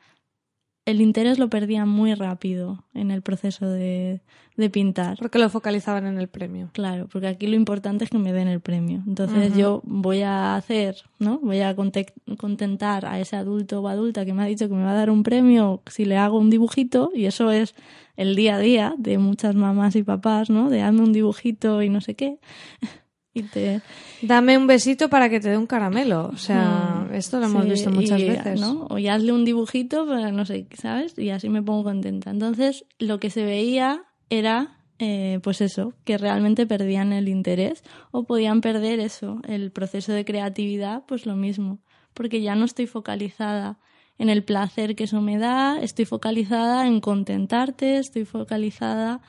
el 0.84 1.00
interés 1.00 1.38
lo 1.38 1.48
perdían 1.48 1.88
muy 1.88 2.14
rápido 2.14 2.84
en 2.92 3.10
el 3.10 3.22
proceso 3.22 3.68
de, 3.68 4.20
de, 4.56 4.70
pintar. 4.70 5.16
Porque 5.18 5.38
lo 5.38 5.48
focalizaban 5.48 6.06
en 6.06 6.18
el 6.18 6.28
premio. 6.28 6.70
Claro, 6.72 7.08
porque 7.10 7.28
aquí 7.28 7.46
lo 7.46 7.54
importante 7.54 8.04
es 8.04 8.10
que 8.10 8.18
me 8.18 8.32
den 8.32 8.48
el 8.48 8.60
premio. 8.60 9.02
Entonces 9.06 9.50
uh 9.50 9.54
-huh. 9.54 9.58
yo 9.58 9.80
voy 9.84 10.22
a 10.22 10.56
hacer, 10.56 10.96
¿no? 11.20 11.38
Voy 11.38 11.60
a 11.60 11.76
contentar 11.76 13.06
a 13.06 13.20
ese 13.20 13.36
adulto 13.36 13.80
o 13.80 13.88
adulta 13.88 14.24
que 14.24 14.34
me 14.34 14.42
ha 14.42 14.46
dicho 14.46 14.68
que 14.68 14.74
me 14.74 14.84
va 14.84 14.92
a 14.92 14.96
dar 14.96 15.10
un 15.10 15.22
premio 15.22 15.82
si 15.86 16.04
le 16.04 16.16
hago 16.16 16.38
un 16.38 16.50
dibujito 16.50 17.12
y 17.14 17.26
eso 17.26 17.50
es 17.52 17.74
el 18.16 18.34
día 18.34 18.56
a 18.56 18.58
día 18.58 18.94
de 18.98 19.18
muchas 19.18 19.54
mamás 19.54 19.94
y 19.94 20.02
papás, 20.02 20.50
¿no? 20.50 20.68
De 20.68 20.82
hazme 20.82 21.02
un 21.02 21.12
dibujito 21.12 21.82
y 21.82 21.88
no 21.88 22.00
sé 22.00 22.14
qué. 22.14 22.38
Y 23.34 23.44
te... 23.44 23.80
Dame 24.20 24.58
un 24.58 24.66
besito 24.66 25.08
para 25.08 25.30
que 25.30 25.40
te 25.40 25.48
dé 25.48 25.56
un 25.56 25.66
caramelo. 25.66 26.30
O 26.32 26.36
sea, 26.36 27.06
mm, 27.08 27.14
esto 27.14 27.40
lo 27.40 27.46
hemos 27.46 27.64
sí, 27.64 27.70
visto 27.70 27.90
muchas 27.90 28.20
y, 28.20 28.28
veces. 28.28 28.60
¿no? 28.60 28.86
O 28.90 28.98
ya 28.98 29.14
hazle 29.14 29.32
un 29.32 29.44
dibujito 29.44 30.06
para 30.06 30.30
no 30.32 30.44
sé, 30.44 30.66
¿sabes? 30.74 31.18
Y 31.18 31.30
así 31.30 31.48
me 31.48 31.62
pongo 31.62 31.84
contenta. 31.84 32.30
Entonces, 32.30 32.84
lo 32.98 33.18
que 33.20 33.30
se 33.30 33.44
veía 33.44 34.04
era, 34.28 34.76
eh, 34.98 35.40
pues 35.42 35.62
eso, 35.62 35.94
que 36.04 36.18
realmente 36.18 36.66
perdían 36.66 37.12
el 37.12 37.28
interés 37.28 37.82
o 38.10 38.24
podían 38.24 38.60
perder 38.60 39.00
eso, 39.00 39.40
el 39.48 39.72
proceso 39.72 40.12
de 40.12 40.26
creatividad, 40.26 41.04
pues 41.06 41.24
lo 41.24 41.34
mismo. 41.34 41.78
Porque 42.12 42.42
ya 42.42 42.54
no 42.54 42.66
estoy 42.66 42.86
focalizada 42.86 43.78
en 44.18 44.28
el 44.28 44.44
placer 44.44 44.94
que 44.94 45.04
eso 45.04 45.22
me 45.22 45.38
da, 45.38 45.80
estoy 45.80 46.04
focalizada 46.04 46.86
en 46.86 47.00
contentarte, 47.00 47.96
estoy 47.96 48.26
focalizada 48.26 49.22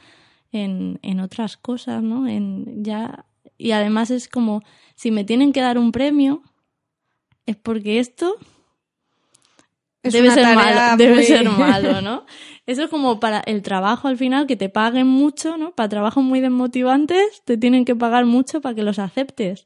en, 0.51 0.99
en 1.01 1.21
otras 1.21 1.55
cosas, 1.55 2.03
¿no? 2.03 2.27
En 2.27 2.83
ya 2.83 3.25
y 3.57 3.71
además 3.71 4.11
es 4.11 4.27
como 4.27 4.61
si 4.95 5.11
me 5.11 5.23
tienen 5.23 5.53
que 5.53 5.61
dar 5.61 5.77
un 5.77 5.91
premio 5.91 6.41
es 7.45 7.55
porque 7.55 7.99
esto 7.99 8.35
es 10.01 10.13
debe, 10.13 10.31
ser 10.31 10.55
malo, 10.55 10.97
debe 10.97 11.23
ser 11.23 11.49
malo, 11.49 12.01
¿no? 12.01 12.25
Eso 12.65 12.83
es 12.83 12.89
como 12.89 13.19
para 13.19 13.39
el 13.39 13.61
trabajo 13.61 14.07
al 14.07 14.17
final, 14.17 14.47
que 14.47 14.55
te 14.55 14.69
paguen 14.69 15.07
mucho, 15.07 15.57
¿no? 15.57 15.71
Para 15.71 15.89
trabajos 15.89 16.23
muy 16.23 16.39
desmotivantes 16.41 17.41
te 17.45 17.57
tienen 17.57 17.85
que 17.85 17.95
pagar 17.95 18.25
mucho 18.25 18.61
para 18.61 18.75
que 18.75 18.83
los 18.83 18.99
aceptes, 18.99 19.65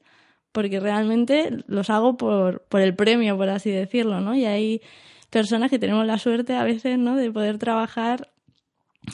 porque 0.52 0.80
realmente 0.80 1.64
los 1.68 1.90
hago 1.90 2.18
por, 2.18 2.64
por 2.70 2.82
el 2.82 2.96
premio, 2.96 3.38
por 3.38 3.50
así 3.50 3.72
decirlo, 3.72 4.22
¿no? 4.22 4.36
Y 4.36 4.46
hay 4.46 4.82
personas 5.30 5.70
que 5.70 5.80
tenemos 5.80 6.06
la 6.06 6.18
suerte 6.18 6.56
a 6.56 6.64
veces, 6.64 6.98
¿no? 6.98 7.16
De 7.16 7.32
poder 7.32 7.58
trabajar 7.58 8.32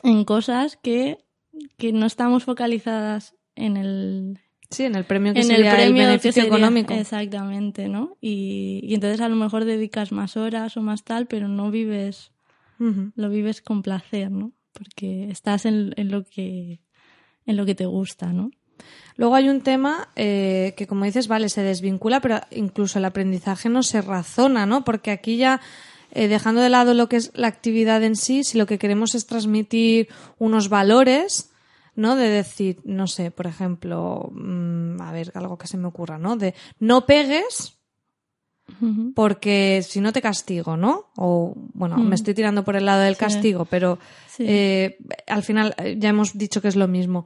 en 0.04 0.26
cosas 0.26 0.78
que, 0.78 1.20
que 1.78 1.92
no 1.94 2.06
estamos 2.06 2.44
focalizadas 2.44 3.36
en 3.56 3.78
el, 3.78 4.40
Sí, 4.74 4.84
en 4.84 4.96
el 4.96 5.06
premio 5.06 5.34
que 5.34 5.42
en 5.42 5.48
sería 5.48 5.72
el, 5.72 5.78
premio 5.78 6.02
el 6.02 6.08
beneficio 6.08 6.44
sería, 6.44 6.48
económico. 6.48 6.94
Exactamente, 6.94 7.88
¿no? 7.88 8.18
Y, 8.20 8.82
y, 8.84 8.94
entonces 8.96 9.22
a 9.22 9.30
lo 9.30 9.36
mejor 9.36 9.66
dedicas 9.66 10.12
más 10.12 10.36
horas 10.38 10.76
o 10.78 10.82
más 10.82 11.04
tal, 11.04 11.28
pero 11.28 11.48
no 11.48 11.72
vives, 11.72 12.32
uh 12.80 12.86
-huh. 12.86 13.12
lo 13.16 13.30
vives 13.30 13.62
con 13.62 13.82
placer, 13.82 14.32
¿no? 14.32 14.52
Porque 14.74 15.30
estás 15.30 15.66
en, 15.66 15.94
en, 15.98 16.12
lo 16.12 16.26
que 16.26 16.82
en 17.46 17.58
lo 17.58 17.66
que 17.66 17.76
te 17.76 17.86
gusta, 17.86 18.34
¿no? 18.34 18.52
Luego 19.16 19.36
hay 19.36 19.50
un 19.50 19.62
tema 19.62 20.10
eh, 20.16 20.74
que, 20.76 20.88
como 20.88 21.06
dices, 21.06 21.28
vale, 21.28 21.50
se 21.50 21.62
desvincula, 21.62 22.20
pero 22.20 22.42
incluso 22.52 23.00
el 23.00 23.06
aprendizaje 23.06 23.70
no 23.70 23.84
se 23.84 24.02
razona, 24.02 24.66
¿no? 24.66 24.84
Porque 24.84 25.12
aquí 25.12 25.38
ya, 25.38 25.62
eh, 26.12 26.28
dejando 26.28 26.62
de 26.62 26.70
lado 26.70 26.94
lo 26.94 27.10
que 27.10 27.18
es 27.18 27.32
la 27.36 27.48
actividad 27.48 28.04
en 28.04 28.16
sí, 28.16 28.44
si 28.44 28.58
lo 28.58 28.66
que 28.66 28.80
queremos 28.80 29.14
es 29.14 29.28
transmitir 29.28 30.08
unos 30.40 30.70
valores, 30.70 31.53
¿no? 31.96 32.16
De 32.16 32.30
decir, 32.30 32.80
no 32.84 33.08
sé, 33.08 33.32
por 33.32 33.48
ejemplo, 33.48 34.30
mmm, 34.34 35.02
a 35.02 35.12
ver, 35.12 35.32
algo 35.36 35.58
que 35.58 35.68
se 35.68 35.78
me 35.78 35.88
ocurra, 35.88 36.18
¿no? 36.18 36.36
De 36.36 36.54
no 36.80 37.06
pegues 37.06 37.78
porque 39.14 39.84
si 39.88 40.00
no 40.00 40.14
te 40.14 40.22
castigo, 40.22 40.78
¿no? 40.78 41.12
O, 41.18 41.54
bueno, 41.74 41.98
mm. 41.98 42.08
me 42.08 42.16
estoy 42.16 42.34
tirando 42.34 42.64
por 42.64 42.76
el 42.76 42.86
lado 42.86 43.02
del 43.02 43.16
sí. 43.16 43.20
castigo, 43.20 43.66
pero 43.66 44.00
sí. 44.28 44.46
eh, 44.48 44.98
al 45.28 45.44
final 45.44 45.76
eh, 45.78 45.96
ya 46.00 46.10
hemos 46.10 46.38
dicho 46.38 46.62
que 46.62 46.70
es 46.70 46.76
lo 46.76 46.88
mismo. 46.88 47.26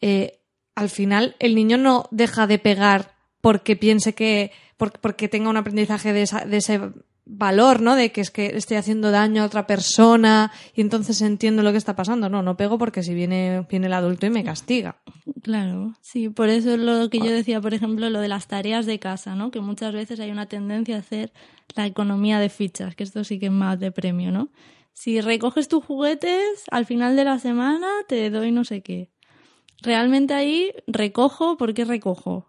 Eh, 0.00 0.40
al 0.74 0.90
final 0.90 1.36
el 1.38 1.54
niño 1.54 1.78
no 1.78 2.08
deja 2.10 2.46
de 2.46 2.58
pegar 2.58 3.14
porque 3.40 3.76
piense 3.76 4.14
que, 4.14 4.50
porque, 4.76 4.98
porque 4.98 5.28
tenga 5.28 5.50
un 5.50 5.56
aprendizaje 5.56 6.12
de, 6.12 6.22
esa, 6.22 6.44
de 6.44 6.56
ese 6.56 6.80
valor, 7.26 7.80
¿no? 7.80 7.96
De 7.96 8.12
que 8.12 8.20
es 8.20 8.30
que 8.30 8.56
estoy 8.56 8.76
haciendo 8.76 9.10
daño 9.10 9.42
a 9.42 9.46
otra 9.46 9.66
persona 9.66 10.52
y 10.74 10.80
entonces 10.80 11.20
entiendo 11.22 11.62
lo 11.62 11.72
que 11.72 11.78
está 11.78 11.96
pasando. 11.96 12.28
No, 12.28 12.42
no 12.42 12.56
pego 12.56 12.78
porque 12.78 13.02
si 13.02 13.14
viene, 13.14 13.66
viene 13.68 13.86
el 13.86 13.92
adulto 13.92 14.26
y 14.26 14.30
me 14.30 14.44
castiga. 14.44 14.96
Claro, 15.42 15.94
sí, 16.00 16.28
por 16.28 16.48
eso 16.48 16.74
es 16.74 16.80
lo 16.80 17.08
que 17.10 17.18
yo 17.18 17.30
decía, 17.30 17.60
por 17.60 17.74
ejemplo, 17.74 18.08
lo 18.10 18.20
de 18.20 18.28
las 18.28 18.46
tareas 18.46 18.86
de 18.86 18.98
casa, 18.98 19.34
¿no? 19.34 19.50
Que 19.50 19.60
muchas 19.60 19.92
veces 19.92 20.20
hay 20.20 20.30
una 20.30 20.46
tendencia 20.46 20.96
a 20.96 21.00
hacer 21.00 21.32
la 21.74 21.86
economía 21.86 22.38
de 22.38 22.48
fichas, 22.48 22.94
que 22.94 23.04
esto 23.04 23.24
sí 23.24 23.38
que 23.38 23.46
es 23.46 23.52
más 23.52 23.78
de 23.80 23.90
premio, 23.90 24.30
¿no? 24.30 24.50
Si 24.92 25.20
recoges 25.20 25.68
tus 25.68 25.84
juguetes, 25.84 26.64
al 26.70 26.86
final 26.86 27.16
de 27.16 27.24
la 27.24 27.38
semana 27.38 27.88
te 28.06 28.30
doy 28.30 28.52
no 28.52 28.64
sé 28.64 28.82
qué. 28.82 29.10
Realmente 29.82 30.34
ahí 30.34 30.72
recojo, 30.86 31.56
¿por 31.56 31.74
qué 31.74 31.84
recojo? 31.84 32.46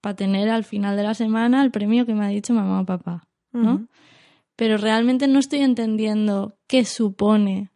Para 0.00 0.16
tener 0.16 0.48
al 0.48 0.64
final 0.64 0.96
de 0.96 1.02
la 1.02 1.14
semana 1.14 1.62
el 1.62 1.70
premio 1.70 2.06
que 2.06 2.14
me 2.14 2.24
ha 2.24 2.28
dicho 2.28 2.54
mamá 2.54 2.80
o 2.80 2.86
papá. 2.86 3.28
¿No? 3.54 3.74
Uh 3.74 3.78
-huh. 3.78 3.88
Pero 4.56 4.76
realmente 4.76 5.26
no 5.26 5.38
estoy 5.38 5.60
entendiendo 5.60 6.58
qué 6.66 6.84
supone 6.84 7.70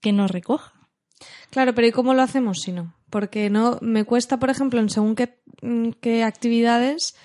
que 0.00 0.12
no 0.12 0.28
recoja. 0.28 0.72
Claro, 1.50 1.74
pero 1.74 1.88
¿y 1.88 1.92
cómo 1.92 2.14
lo 2.14 2.22
hacemos 2.22 2.60
si 2.60 2.72
no? 2.72 2.94
Porque 3.10 3.50
no 3.50 3.78
me 3.80 4.04
cuesta, 4.04 4.38
por 4.38 4.50
ejemplo, 4.50 4.80
en 4.80 4.90
según 4.90 5.14
qué, 5.16 5.40
qué 6.00 6.24
actividades, 6.24 7.16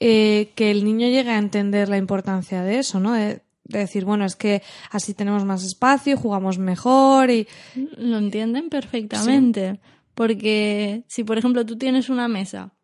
eh, 0.00 0.52
que 0.54 0.70
el 0.70 0.84
niño 0.84 1.08
llegue 1.08 1.30
a 1.30 1.38
entender 1.38 1.88
la 1.88 1.98
importancia 1.98 2.62
de 2.62 2.78
eso, 2.78 3.00
¿no? 3.00 3.12
De, 3.12 3.42
de, 3.64 3.78
decir, 3.78 4.04
bueno, 4.04 4.24
es 4.24 4.34
que 4.34 4.62
así 4.90 5.14
tenemos 5.14 5.44
más 5.44 5.62
espacio, 5.62 6.16
jugamos 6.16 6.58
mejor 6.58 7.30
y... 7.30 7.46
Lo 7.96 8.18
entienden 8.18 8.70
perfectamente. 8.70 9.72
Sí. 9.72 9.80
Porque 10.14 11.04
si, 11.06 11.24
por 11.24 11.38
ejemplo, 11.38 11.64
tú 11.64 11.76
tienes 11.78 12.08
una 12.08 12.28
mesa 12.28 12.74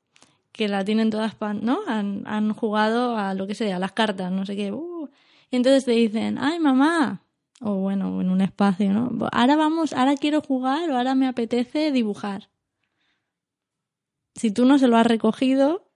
que 0.56 0.68
la 0.68 0.84
tienen 0.84 1.10
todas, 1.10 1.36
¿no? 1.60 1.80
Han, 1.86 2.52
jugado 2.54 3.16
a 3.16 3.34
lo 3.34 3.46
que 3.46 3.54
sea, 3.54 3.76
a 3.76 3.78
las 3.78 3.92
cartas, 3.92 4.32
no 4.32 4.46
sé 4.46 4.56
qué. 4.56 4.72
Uh, 4.72 5.08
y 5.50 5.56
entonces 5.56 5.84
te 5.84 5.92
dicen, 5.92 6.38
ay, 6.38 6.58
mamá, 6.58 7.22
o 7.60 7.74
bueno, 7.74 8.20
en 8.20 8.30
un 8.30 8.40
espacio, 8.40 8.92
¿no? 8.92 9.28
Ahora 9.32 9.56
vamos, 9.56 9.92
ahora 9.92 10.16
quiero 10.16 10.40
jugar 10.40 10.90
o 10.90 10.96
ahora 10.96 11.14
me 11.14 11.28
apetece 11.28 11.92
dibujar. 11.92 12.48
Si 14.34 14.50
tú 14.50 14.64
no 14.64 14.78
se 14.78 14.88
lo 14.88 14.96
has 14.96 15.06
recogido, 15.06 15.90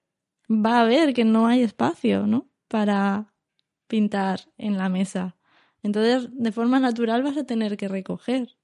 va 0.50 0.80
a 0.80 0.84
ver 0.84 1.14
que 1.14 1.24
no 1.24 1.46
hay 1.46 1.62
espacio, 1.62 2.26
¿no? 2.26 2.46
Para 2.68 3.34
pintar 3.88 4.40
en 4.58 4.78
la 4.78 4.88
mesa. 4.88 5.36
Entonces, 5.82 6.28
de 6.32 6.52
forma 6.52 6.78
natural 6.80 7.22
vas 7.22 7.36
a 7.36 7.44
tener 7.44 7.76
que 7.76 7.88
recoger. 7.88 8.56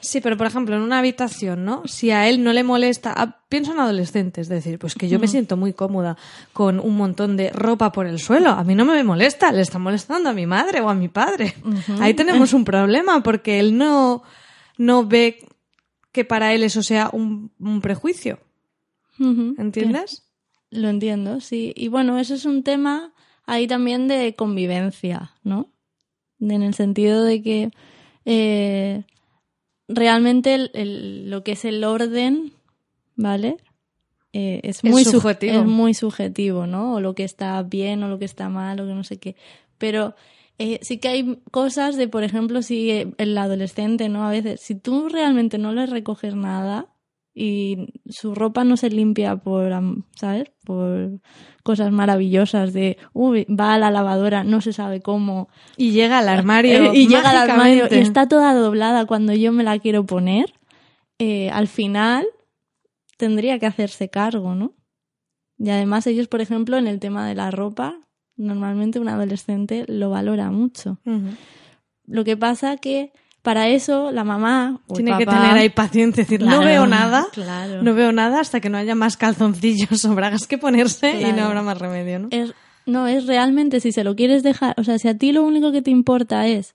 Sí, 0.00 0.20
pero 0.20 0.36
por 0.36 0.46
ejemplo, 0.46 0.76
en 0.76 0.82
una 0.82 0.98
habitación, 0.98 1.64
¿no? 1.64 1.82
Si 1.86 2.10
a 2.10 2.28
él 2.28 2.42
no 2.42 2.52
le 2.52 2.64
molesta, 2.64 3.12
a, 3.12 3.42
pienso 3.48 3.72
en 3.72 3.80
adolescentes, 3.80 4.46
es 4.46 4.48
decir, 4.48 4.78
pues 4.78 4.94
que 4.94 5.08
yo 5.08 5.18
me 5.18 5.28
siento 5.28 5.56
muy 5.56 5.72
cómoda 5.72 6.16
con 6.52 6.80
un 6.80 6.96
montón 6.96 7.36
de 7.36 7.50
ropa 7.50 7.92
por 7.92 8.06
el 8.06 8.18
suelo, 8.18 8.50
a 8.50 8.64
mí 8.64 8.74
no 8.74 8.84
me 8.84 9.04
molesta, 9.04 9.52
le 9.52 9.62
está 9.62 9.78
molestando 9.78 10.30
a 10.30 10.32
mi 10.32 10.46
madre 10.46 10.80
o 10.80 10.88
a 10.88 10.94
mi 10.94 11.08
padre. 11.08 11.54
Uh 11.64 11.68
-huh. 11.68 12.00
Ahí 12.00 12.14
tenemos 12.14 12.52
un 12.52 12.64
problema 12.64 13.22
porque 13.22 13.60
él 13.60 13.76
no, 13.76 14.22
no 14.78 15.06
ve 15.06 15.38
que 16.12 16.24
para 16.24 16.54
él 16.54 16.62
eso 16.62 16.82
sea 16.82 17.10
un, 17.12 17.52
un 17.58 17.80
prejuicio. 17.80 18.40
Uh 19.18 19.24
-huh. 19.26 19.54
¿Entiendes? 19.58 20.24
Lo 20.70 20.88
entiendo, 20.88 21.40
sí. 21.40 21.72
Y 21.76 21.88
bueno, 21.88 22.18
eso 22.18 22.34
es 22.34 22.44
un 22.44 22.62
tema 22.62 23.12
ahí 23.44 23.66
también 23.66 24.08
de 24.08 24.34
convivencia, 24.34 25.32
¿no? 25.42 25.68
En 26.40 26.62
el 26.62 26.74
sentido 26.74 27.24
de 27.24 27.42
que 27.42 27.70
eh, 28.24 29.04
realmente 29.94 30.54
el- 30.54 30.70
el- 30.74 31.30
lo 31.30 31.42
que 31.44 31.52
es 31.52 31.64
el 31.64 31.84
orden, 31.84 32.52
¿vale? 33.16 33.56
Eh, 34.32 34.60
es, 34.62 34.84
muy 34.84 35.02
sub- 35.04 35.14
subjetivo. 35.14 35.52
es 35.60 35.64
muy 35.66 35.92
subjetivo, 35.94 36.66
¿no? 36.66 36.94
O 36.94 37.00
lo 37.00 37.14
que 37.14 37.24
está 37.24 37.62
bien 37.62 38.02
o 38.04 38.08
lo 38.08 38.18
que 38.18 38.24
está 38.24 38.48
mal 38.48 38.78
o 38.80 38.86
que 38.86 38.94
no 38.94 39.02
sé 39.04 39.18
qué. 39.18 39.34
Pero 39.78 40.14
eh, 40.58 40.78
sí 40.82 40.98
que 40.98 41.08
hay 41.08 41.38
cosas 41.50 41.96
de, 41.96 42.06
por 42.06 42.22
ejemplo, 42.22 42.62
si 42.62 42.90
eh, 42.90 43.12
el 43.18 43.36
adolescente, 43.36 44.08
¿no? 44.08 44.24
A 44.26 44.30
veces, 44.30 44.60
si 44.60 44.74
tú 44.74 45.08
realmente 45.08 45.58
no 45.58 45.72
le 45.72 45.86
recoges 45.86 46.34
nada 46.34 46.86
y 47.34 48.02
su 48.08 48.34
ropa 48.34 48.64
no 48.64 48.76
se 48.76 48.90
limpia 48.90 49.36
por, 49.36 49.72
¿sabes? 50.16 50.50
Por 50.64 51.20
cosas 51.62 51.92
maravillosas 51.92 52.72
de, 52.72 52.98
uy, 53.12 53.46
va 53.48 53.74
a 53.74 53.78
la 53.78 53.90
lavadora, 53.90 54.44
no 54.44 54.60
se 54.60 54.72
sabe 54.72 55.00
cómo, 55.00 55.48
Y 55.76 55.92
llega 55.92 56.18
al 56.18 56.28
armario. 56.28 56.92
y 56.94 57.06
llega 57.06 57.30
al 57.30 57.50
armario 57.50 57.86
y 57.90 57.98
está 57.98 58.26
toda 58.26 58.54
doblada 58.54 59.06
cuando 59.06 59.32
yo 59.32 59.52
me 59.52 59.64
la 59.64 59.78
quiero 59.78 60.04
poner, 60.04 60.54
eh, 61.18 61.50
al 61.50 61.68
final 61.68 62.26
tendría 63.16 63.58
que 63.58 63.66
hacerse 63.66 64.08
cargo, 64.08 64.54
¿no? 64.54 64.74
Y 65.58 65.68
además 65.70 66.06
ellos, 66.06 66.26
por 66.26 66.40
ejemplo, 66.40 66.78
en 66.78 66.86
el 66.86 66.98
tema 66.98 67.28
de 67.28 67.34
la 67.34 67.50
ropa, 67.50 68.00
normalmente 68.36 68.98
un 68.98 69.08
adolescente 69.08 69.84
lo 69.86 70.08
valora 70.08 70.50
mucho. 70.50 70.98
Lo 72.06 72.24
que 72.24 72.36
pasa 72.38 72.78
que 72.78 73.12
para 73.42 73.68
eso 73.68 74.10
la 74.12 74.24
mamá 74.24 74.80
o 74.86 74.98
el 74.98 75.04
Tiene 75.04 75.18
que 75.18 75.26
tener 75.26 75.52
ahí 75.56 75.68
paciencia, 75.70 76.24
decir, 76.24 76.40
no 76.40 76.46
Claro, 76.46 76.64
veo 76.64 76.86
nada, 76.86 77.26
Claro. 77.32 77.82
no 77.82 77.94
veo 77.94 78.12
nada 78.12 78.40
hasta 78.40 78.60
que 78.60 78.68
no 78.68 78.76
haya 78.78 78.94
más 78.94 79.16
calzoncillos 79.16 80.04
o 80.04 80.14
bragas 80.14 80.46
que 80.46 80.58
ponerse 80.58 81.20
y 81.20 81.32
no 81.32 81.44
habrá 81.44 81.62
más 81.62 81.78
remedio, 81.78 82.18
¿no? 82.18 82.28
es, 82.30 82.52
no, 82.86 83.06
es 83.06 83.26
realmente 83.26 83.80
si 83.80 83.92
se 83.92 84.04
lo 84.04 84.14
quieres 84.16 84.42
dejar, 84.42 84.74
o 84.78 84.84
sea, 84.84 84.98
si 84.98 85.08
a 85.08 85.16
ti 85.16 85.32
lo 85.32 85.42
único 85.42 85.72
que 85.72 85.82
te 85.82 85.90
importa 85.90 86.46
es 86.46 86.74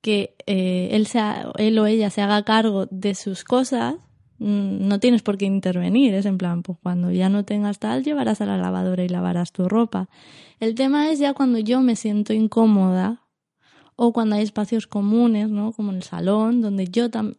que 0.00 0.36
eh, 0.46 0.90
él, 0.92 1.06
sea, 1.06 1.50
él 1.56 1.78
o 1.78 1.86
ella 1.86 2.10
se 2.10 2.22
haga 2.22 2.42
cargo 2.44 2.86
de 2.90 3.14
sus 3.16 3.42
cosas, 3.44 3.94
mm, 4.38 4.86
no 4.86 5.00
tienes 5.00 5.22
por 5.22 5.38
qué 5.38 5.46
intervenir, 5.46 6.14
es 6.14 6.26
en 6.26 6.38
plan, 6.38 6.62
pues 6.62 6.78
cuando 6.82 7.10
ya 7.10 7.28
no 7.28 7.44
tengas 7.44 7.78
tal, 7.80 8.04
llevarás 8.04 8.40
a 8.40 8.46
la 8.46 8.56
lavadora 8.58 9.02
y 9.02 9.08
lavarás 9.08 9.50
tu 9.52 9.68
ropa. 9.68 10.08
El 10.60 10.74
tema 10.76 11.10
es 11.10 11.18
ya 11.18 11.34
cuando 11.34 11.58
yo 11.58 11.80
me 11.80 11.96
siento 11.96 12.32
incómoda 12.32 13.22
o 14.00 14.12
cuando 14.12 14.36
hay 14.36 14.42
espacios 14.44 14.86
comunes, 14.86 15.50
¿no? 15.50 15.72
Como 15.72 15.90
en 15.90 15.96
el 15.96 16.02
salón, 16.04 16.60
donde 16.62 16.86
yo 16.86 17.10
tam- 17.10 17.34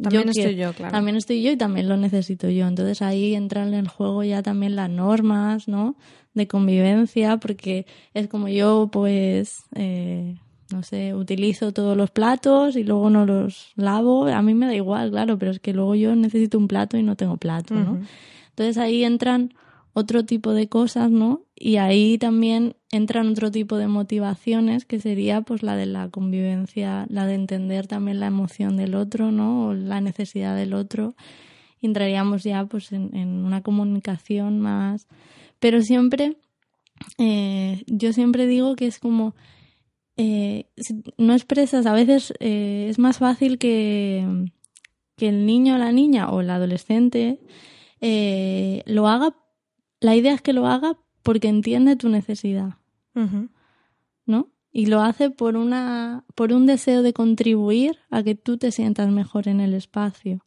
También 0.00 0.24
yo 0.26 0.30
estoy 0.30 0.54
quiero- 0.54 0.70
yo, 0.70 0.76
claro. 0.76 0.92
también 0.92 1.16
estoy 1.16 1.42
yo 1.42 1.50
y 1.50 1.56
también 1.56 1.88
lo 1.88 1.96
necesito 1.96 2.48
yo. 2.48 2.68
Entonces 2.68 3.02
ahí 3.02 3.34
entran 3.34 3.68
en 3.68 3.80
el 3.80 3.88
juego 3.88 4.22
ya 4.22 4.40
también 4.44 4.76
las 4.76 4.88
normas, 4.88 5.66
¿no? 5.66 5.96
De 6.34 6.46
convivencia, 6.46 7.38
porque 7.38 7.84
es 8.14 8.28
como 8.28 8.46
yo, 8.46 8.90
pues, 8.92 9.64
eh, 9.74 10.36
no 10.72 10.84
sé, 10.84 11.14
utilizo 11.14 11.72
todos 11.72 11.96
los 11.96 12.10
platos 12.12 12.76
y 12.76 12.84
luego 12.84 13.10
no 13.10 13.26
los 13.26 13.72
lavo. 13.74 14.28
A 14.28 14.40
mí 14.40 14.54
me 14.54 14.66
da 14.66 14.74
igual, 14.76 15.10
claro, 15.10 15.36
pero 15.36 15.50
es 15.50 15.58
que 15.58 15.72
luego 15.72 15.96
yo 15.96 16.14
necesito 16.14 16.58
un 16.58 16.68
plato 16.68 16.96
y 16.96 17.02
no 17.02 17.16
tengo 17.16 17.36
plato, 17.38 17.74
¿no? 17.74 17.98
Entonces 18.50 18.78
ahí 18.78 19.02
entran 19.02 19.52
otro 19.92 20.24
tipo 20.24 20.52
de 20.52 20.68
cosas, 20.68 21.10
¿no? 21.10 21.42
Y 21.54 21.76
ahí 21.76 22.18
también 22.18 22.76
entran 22.90 23.28
otro 23.28 23.50
tipo 23.50 23.76
de 23.76 23.88
motivaciones 23.88 24.84
que 24.84 25.00
sería 25.00 25.42
pues 25.42 25.62
la 25.62 25.76
de 25.76 25.86
la 25.86 26.08
convivencia, 26.08 27.06
la 27.08 27.26
de 27.26 27.34
entender 27.34 27.86
también 27.86 28.20
la 28.20 28.26
emoción 28.26 28.76
del 28.76 28.94
otro, 28.94 29.32
¿no? 29.32 29.68
O 29.68 29.74
la 29.74 30.00
necesidad 30.00 30.56
del 30.56 30.74
otro. 30.74 31.14
Entraríamos 31.80 32.44
ya 32.44 32.64
pues 32.66 32.92
en, 32.92 33.44
una 33.44 33.62
comunicación 33.62 34.60
más. 34.60 35.06
Pero 35.58 35.82
siempre, 35.82 36.36
eh, 37.18 37.82
yo 37.86 38.12
siempre 38.12 38.46
digo 38.46 38.76
que 38.76 38.86
es 38.86 38.98
como 38.98 39.34
eh, 40.16 40.66
no 41.16 41.34
expresas, 41.34 41.86
a 41.86 41.92
veces 41.92 42.32
eh, 42.40 42.86
es 42.88 42.98
más 42.98 43.18
fácil 43.18 43.58
que, 43.58 44.50
que 45.16 45.28
el 45.28 45.46
niño 45.46 45.76
o 45.76 45.78
la 45.78 45.92
niña 45.92 46.30
o 46.30 46.40
el 46.40 46.50
adolescente 46.50 47.40
lo 48.00 49.08
haga, 49.08 49.34
la 50.00 50.16
idea 50.16 50.34
es 50.34 50.42
que 50.42 50.52
lo 50.52 50.66
haga 50.66 50.96
porque 51.22 51.48
entiende 51.48 51.96
tu 51.96 52.08
necesidad. 52.08 52.74
¿no? 54.26 54.50
Y 54.70 54.86
lo 54.86 55.00
hace 55.00 55.30
por 55.30 55.56
una, 55.56 56.24
por 56.34 56.52
un 56.52 56.66
deseo 56.66 57.02
de 57.02 57.12
contribuir 57.12 57.98
a 58.10 58.22
que 58.22 58.34
tú 58.34 58.58
te 58.58 58.70
sientas 58.70 59.10
mejor 59.10 59.48
en 59.48 59.60
el 59.60 59.74
espacio. 59.74 60.44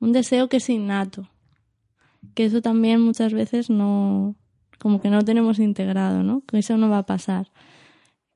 Un 0.00 0.12
deseo 0.12 0.48
que 0.48 0.58
es 0.58 0.70
innato. 0.70 1.28
Que 2.34 2.46
eso 2.46 2.62
también 2.62 3.00
muchas 3.00 3.34
veces 3.34 3.68
no, 3.68 4.36
como 4.78 5.00
que 5.00 5.10
no 5.10 5.22
tenemos 5.22 5.58
integrado, 5.58 6.22
¿no? 6.22 6.42
Que 6.46 6.58
eso 6.58 6.76
no 6.76 6.88
va 6.88 6.98
a 6.98 7.06
pasar. 7.06 7.50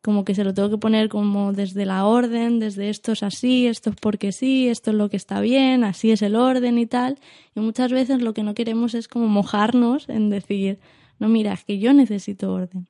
Como 0.03 0.25
que 0.25 0.35
se 0.35 0.43
lo 0.43 0.53
tengo 0.53 0.69
que 0.69 0.79
poner 0.79 1.09
como 1.09 1.53
desde 1.53 1.87
la 1.87 2.05
orden, 2.07 2.59
desde 2.59 2.89
esto 2.91 3.13
es 3.13 3.23
así, 3.23 3.69
esto 3.69 3.91
es 3.91 3.97
porque 3.97 4.33
sí, 4.33 4.67
esto 4.69 4.91
es 4.91 4.97
lo 4.97 5.09
que 5.09 5.17
está 5.17 5.41
bien, 5.41 5.85
así 5.85 6.11
es 6.11 6.23
el 6.23 6.35
orden 6.35 6.77
y 6.79 6.87
tal. 6.87 7.19
Y 7.55 7.61
muchas 7.61 7.93
veces 7.93 8.21
lo 8.21 8.35
que 8.35 8.43
no 8.43 8.55
queremos 8.55 8.95
es 8.95 9.07
como 9.07 9.29
mojarnos 9.29 10.09
en 10.09 10.29
decir, 10.29 10.81
no, 11.21 11.29
mira, 11.29 11.53
es 11.53 11.65
que 11.65 11.79
yo 11.79 11.93
necesito 11.93 12.53
orden. 12.53 12.89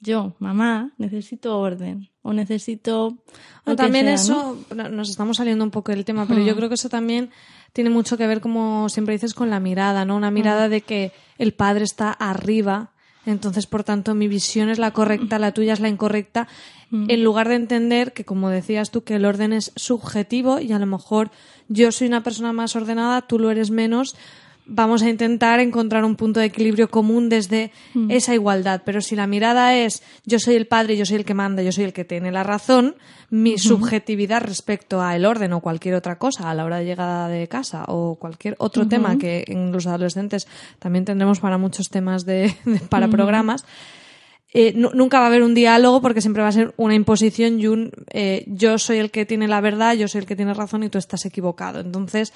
Yo, 0.00 0.34
mamá, 0.38 0.92
necesito 0.98 1.58
orden. 1.58 2.08
O 2.22 2.32
necesito. 2.32 3.10
No, 3.66 3.72
lo 3.72 3.72
que 3.72 3.82
también 3.82 4.04
sea, 4.06 4.14
eso, 4.14 4.56
no- 4.74 4.88
nos 4.90 5.10
estamos 5.10 5.38
saliendo 5.38 5.64
un 5.64 5.72
poco 5.72 5.90
del 5.90 6.04
tema, 6.04 6.26
pero 6.28 6.40
yo 6.40 6.54
creo 6.54 6.68
que 6.68 6.76
eso 6.76 6.88
también 6.88 7.30
tiene 7.72 7.90
mucho 7.90 8.16
que 8.16 8.26
ver, 8.28 8.40
como 8.40 8.88
siempre 8.88 9.14
dices, 9.14 9.34
con 9.34 9.50
la 9.50 9.58
mirada, 9.58 10.04
¿no? 10.04 10.14
Una 10.14 10.30
mirada 10.30 10.68
de 10.68 10.82
que 10.82 11.10
el 11.38 11.52
padre 11.54 11.82
está 11.84 12.12
arriba, 12.12 12.92
entonces, 13.26 13.66
por 13.66 13.84
tanto, 13.84 14.14
mi 14.14 14.28
visión 14.28 14.68
es 14.68 14.78
la 14.78 14.92
correcta, 14.92 15.38
la 15.38 15.52
tuya 15.52 15.72
es 15.72 15.80
la 15.80 15.88
incorrecta, 15.88 16.48
Hmm. 16.90 17.10
en 17.10 17.22
lugar 17.22 17.48
de 17.48 17.54
entender 17.54 18.12
que, 18.14 18.24
como 18.24 18.48
decías 18.48 18.90
tú, 18.90 19.04
que 19.04 19.16
el 19.16 19.26
orden 19.26 19.52
es 19.52 19.72
subjetivo 19.76 20.58
y 20.58 20.72
a 20.72 20.78
lo 20.78 20.86
mejor 20.86 21.30
yo 21.68 21.92
soy 21.92 22.06
una 22.06 22.22
persona 22.22 22.52
más 22.54 22.76
ordenada, 22.76 23.20
tú 23.22 23.38
lo 23.38 23.50
eres 23.50 23.70
menos. 23.70 24.16
Vamos 24.70 25.02
a 25.02 25.08
intentar 25.08 25.60
encontrar 25.60 26.04
un 26.04 26.14
punto 26.14 26.40
de 26.40 26.46
equilibrio 26.46 26.90
común 26.90 27.28
desde 27.30 27.72
Hmm. 27.94 28.10
esa 28.10 28.34
igualdad. 28.34 28.82
Pero 28.84 29.00
si 29.00 29.16
la 29.16 29.26
mirada 29.26 29.74
es 29.74 30.02
yo 30.26 30.38
soy 30.38 30.56
el 30.56 30.66
padre, 30.66 30.96
yo 30.96 31.06
soy 31.06 31.16
el 31.16 31.24
que 31.24 31.32
manda, 31.34 31.62
yo 31.62 31.72
soy 31.72 31.84
el 31.84 31.92
que 31.94 32.04
tiene 32.04 32.30
la 32.30 32.42
razón, 32.42 32.94
mi 33.30 33.56
subjetividad 33.58 34.42
respecto 34.42 35.00
a 35.02 35.16
el 35.16 35.24
orden 35.24 35.52
o 35.54 35.60
cualquier 35.60 35.94
otra 35.94 36.18
cosa 36.18 36.50
a 36.50 36.54
la 36.54 36.64
hora 36.64 36.78
de 36.78 36.84
llegada 36.84 37.28
de 37.28 37.48
casa 37.48 37.84
o 37.88 38.16
cualquier 38.16 38.56
otro 38.58 38.86
tema 38.88 39.16
que 39.18 39.44
en 39.48 39.72
los 39.72 39.86
adolescentes 39.86 40.46
también 40.78 41.04
tendremos 41.04 41.40
para 41.40 41.56
muchos 41.58 41.88
temas 41.88 42.24
de, 42.26 42.54
de- 42.64 42.78
para 42.90 43.08
programas, 43.08 43.64
eh, 44.54 44.72
nu- 44.74 44.90
nunca 44.94 45.18
va 45.18 45.24
a 45.24 45.28
haber 45.28 45.42
un 45.42 45.54
diálogo 45.54 46.00
porque 46.00 46.20
siempre 46.22 46.42
va 46.42 46.48
a 46.48 46.52
ser 46.52 46.72
una 46.78 46.94
imposición 46.94 47.60
y 47.60 47.66
un 47.66 47.90
eh, 48.12 48.44
yo 48.48 48.78
soy 48.78 48.98
el 48.98 49.10
que 49.10 49.26
tiene 49.26 49.46
la 49.48 49.60
verdad, 49.60 49.94
yo 49.94 50.08
soy 50.08 50.20
el 50.20 50.26
que 50.26 50.36
tiene 50.36 50.54
razón 50.54 50.82
y 50.82 50.88
tú 50.88 50.96
estás 50.98 51.26
equivocado. 51.26 51.80
Entonces, 51.80 52.32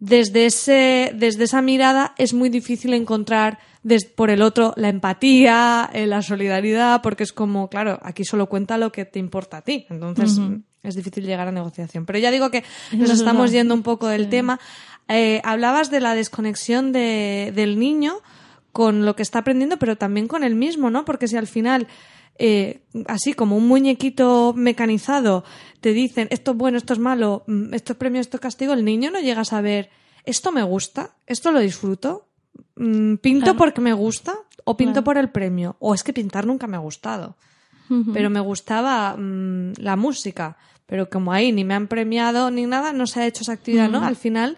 desde, 0.00 0.46
ese, 0.46 1.12
desde 1.14 1.44
esa 1.44 1.62
mirada 1.62 2.14
es 2.18 2.32
muy 2.34 2.48
difícil 2.48 2.94
encontrar 2.94 3.58
des- 3.82 4.04
por 4.06 4.30
el 4.30 4.42
otro 4.42 4.72
la 4.76 4.88
empatía, 4.88 5.88
eh, 5.92 6.06
la 6.06 6.22
solidaridad, 6.22 7.02
porque 7.02 7.22
es 7.22 7.32
como, 7.32 7.68
claro, 7.68 7.98
aquí 8.02 8.24
solo 8.24 8.46
cuenta 8.46 8.78
lo 8.78 8.90
que 8.92 9.04
te 9.04 9.18
importa 9.18 9.58
a 9.58 9.62
ti. 9.62 9.86
Entonces 9.90 10.38
es 10.82 10.94
difícil 10.94 11.24
llegar 11.24 11.46
a 11.48 11.52
negociación. 11.52 12.06
Pero 12.06 12.18
ya 12.18 12.30
digo 12.30 12.50
que 12.50 12.64
nos 12.92 13.10
estamos 13.10 13.52
yendo 13.52 13.74
un 13.74 13.82
poco 13.82 14.06
del 14.08 14.28
tema. 14.30 14.58
Eh, 15.08 15.40
hablabas 15.44 15.90
de 15.90 16.00
la 16.00 16.14
desconexión 16.14 16.92
de- 16.92 17.52
del 17.54 17.78
niño 17.78 18.14
con 18.72 19.04
lo 19.04 19.16
que 19.16 19.22
está 19.22 19.40
aprendiendo, 19.40 19.78
pero 19.78 19.96
también 19.96 20.28
con 20.28 20.44
él 20.44 20.54
mismo, 20.54 20.90
¿no? 20.90 21.04
Porque 21.04 21.26
si 21.28 21.36
al 21.36 21.46
final 21.48 21.88
eh, 22.42 22.80
así 23.06 23.34
como 23.34 23.54
un 23.56 23.68
muñequito 23.68 24.54
mecanizado, 24.56 25.44
te 25.82 25.92
dicen 25.92 26.26
esto 26.30 26.52
es 26.52 26.56
bueno, 26.56 26.78
esto 26.78 26.94
es 26.94 26.98
malo, 26.98 27.44
mm, 27.46 27.74
esto 27.74 27.92
es 27.92 27.98
premio, 27.98 28.20
esto 28.20 28.38
es 28.38 28.40
castigo, 28.40 28.72
el 28.72 28.84
niño 28.84 29.10
no 29.10 29.20
llega 29.20 29.42
a 29.42 29.44
saber 29.44 29.90
esto 30.24 30.50
me 30.50 30.62
gusta, 30.62 31.16
esto 31.26 31.52
lo 31.52 31.60
disfruto, 31.60 32.28
mm, 32.76 33.16
pinto 33.16 33.44
Claro. 33.44 33.58
porque 33.58 33.80
me 33.82 33.92
gusta 33.92 34.34
o 34.64 34.76
pinto 34.76 34.94
Claro. 34.94 35.04
por 35.04 35.18
el 35.18 35.28
premio, 35.30 35.76
o 35.80 35.92
es 35.94 36.02
que 36.02 36.12
pintar 36.14 36.46
nunca 36.46 36.66
me 36.66 36.76
ha 36.76 36.80
gustado, 36.80 37.36
pero 38.14 38.30
me 38.30 38.40
gustaba 38.40 39.16
mm, 39.18 39.72
la 39.78 39.96
música, 39.96 40.56
pero 40.86 41.10
como 41.10 41.32
ahí 41.32 41.52
ni 41.52 41.64
me 41.64 41.74
han 41.74 41.88
premiado 41.88 42.50
ni 42.50 42.64
nada, 42.66 42.92
no 42.92 43.06
se 43.06 43.20
ha 43.20 43.26
hecho 43.26 43.42
esa 43.42 43.52
actividad, 43.52 43.88
¿no? 43.90 44.02
Al 44.02 44.16
final 44.16 44.56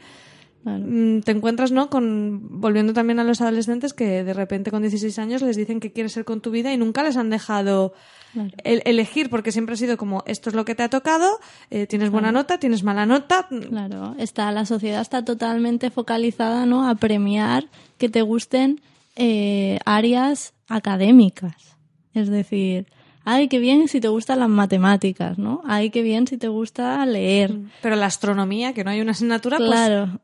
Claro. 0.62 0.84
mm, 0.86 1.22
te 1.22 1.32
encuentras, 1.32 1.72
¿no? 1.72 1.90
Con, 1.90 2.60
volviendo 2.60 2.92
también 2.92 3.18
a 3.18 3.24
los 3.24 3.40
adolescentes 3.40 3.92
que 3.94 4.22
de 4.22 4.32
repente 4.32 4.70
con 4.70 4.82
16 4.82 5.18
años 5.18 5.42
les 5.42 5.56
dicen 5.56 5.80
que 5.80 5.92
quieres 5.92 6.12
ser 6.12 6.24
con 6.24 6.40
tu 6.40 6.50
vida 6.52 6.72
y 6.72 6.76
nunca 6.76 7.02
les 7.02 7.16
han 7.16 7.30
dejado 7.30 7.94
Claro. 8.32 8.50
el- 8.64 8.80
elegir 8.84 9.28
porque 9.28 9.50
siempre 9.52 9.74
ha 9.74 9.76
sido 9.76 9.96
como 9.96 10.22
esto 10.26 10.48
es 10.50 10.54
lo 10.54 10.64
que 10.64 10.74
te 10.74 10.82
ha 10.84 10.88
tocado, 10.88 11.28
eh, 11.70 11.86
tienes 11.86 12.10
buena 12.10 12.30
nota, 12.32 12.58
tienes 12.58 12.82
mala 12.84 13.04
nota. 13.06 13.48
Claro, 13.68 14.14
está, 14.18 14.52
la 14.52 14.64
sociedad 14.64 15.00
está 15.02 15.24
totalmente 15.24 15.90
focalizada 15.90 16.64
¿no? 16.64 16.88
a 16.88 16.94
premiar 16.94 17.66
que 17.98 18.08
te 18.08 18.22
gusten 18.22 18.80
eh, 19.16 19.78
áreas 19.84 20.54
académicas. 20.68 21.76
Es 22.14 22.28
decir, 22.28 22.86
ay, 23.24 23.48
qué 23.48 23.58
bien 23.58 23.88
si 23.88 24.00
te 24.00 24.08
gustan 24.08 24.38
las 24.40 24.48
matemáticas, 24.48 25.38
¿no? 25.38 25.60
Ay, 25.64 25.90
qué 25.90 26.02
bien 26.02 26.26
si 26.26 26.38
te 26.38 26.48
gusta 26.48 27.04
leer. 27.06 27.54
Pero 27.82 27.96
la 27.96 28.06
astronomía, 28.06 28.72
que 28.74 28.84
no 28.84 28.90
hay 28.90 29.00
una 29.00 29.10
asignatura, 29.12 29.56
pues 29.58 29.68
Claro. 29.68 30.06
Mm, 30.06 30.18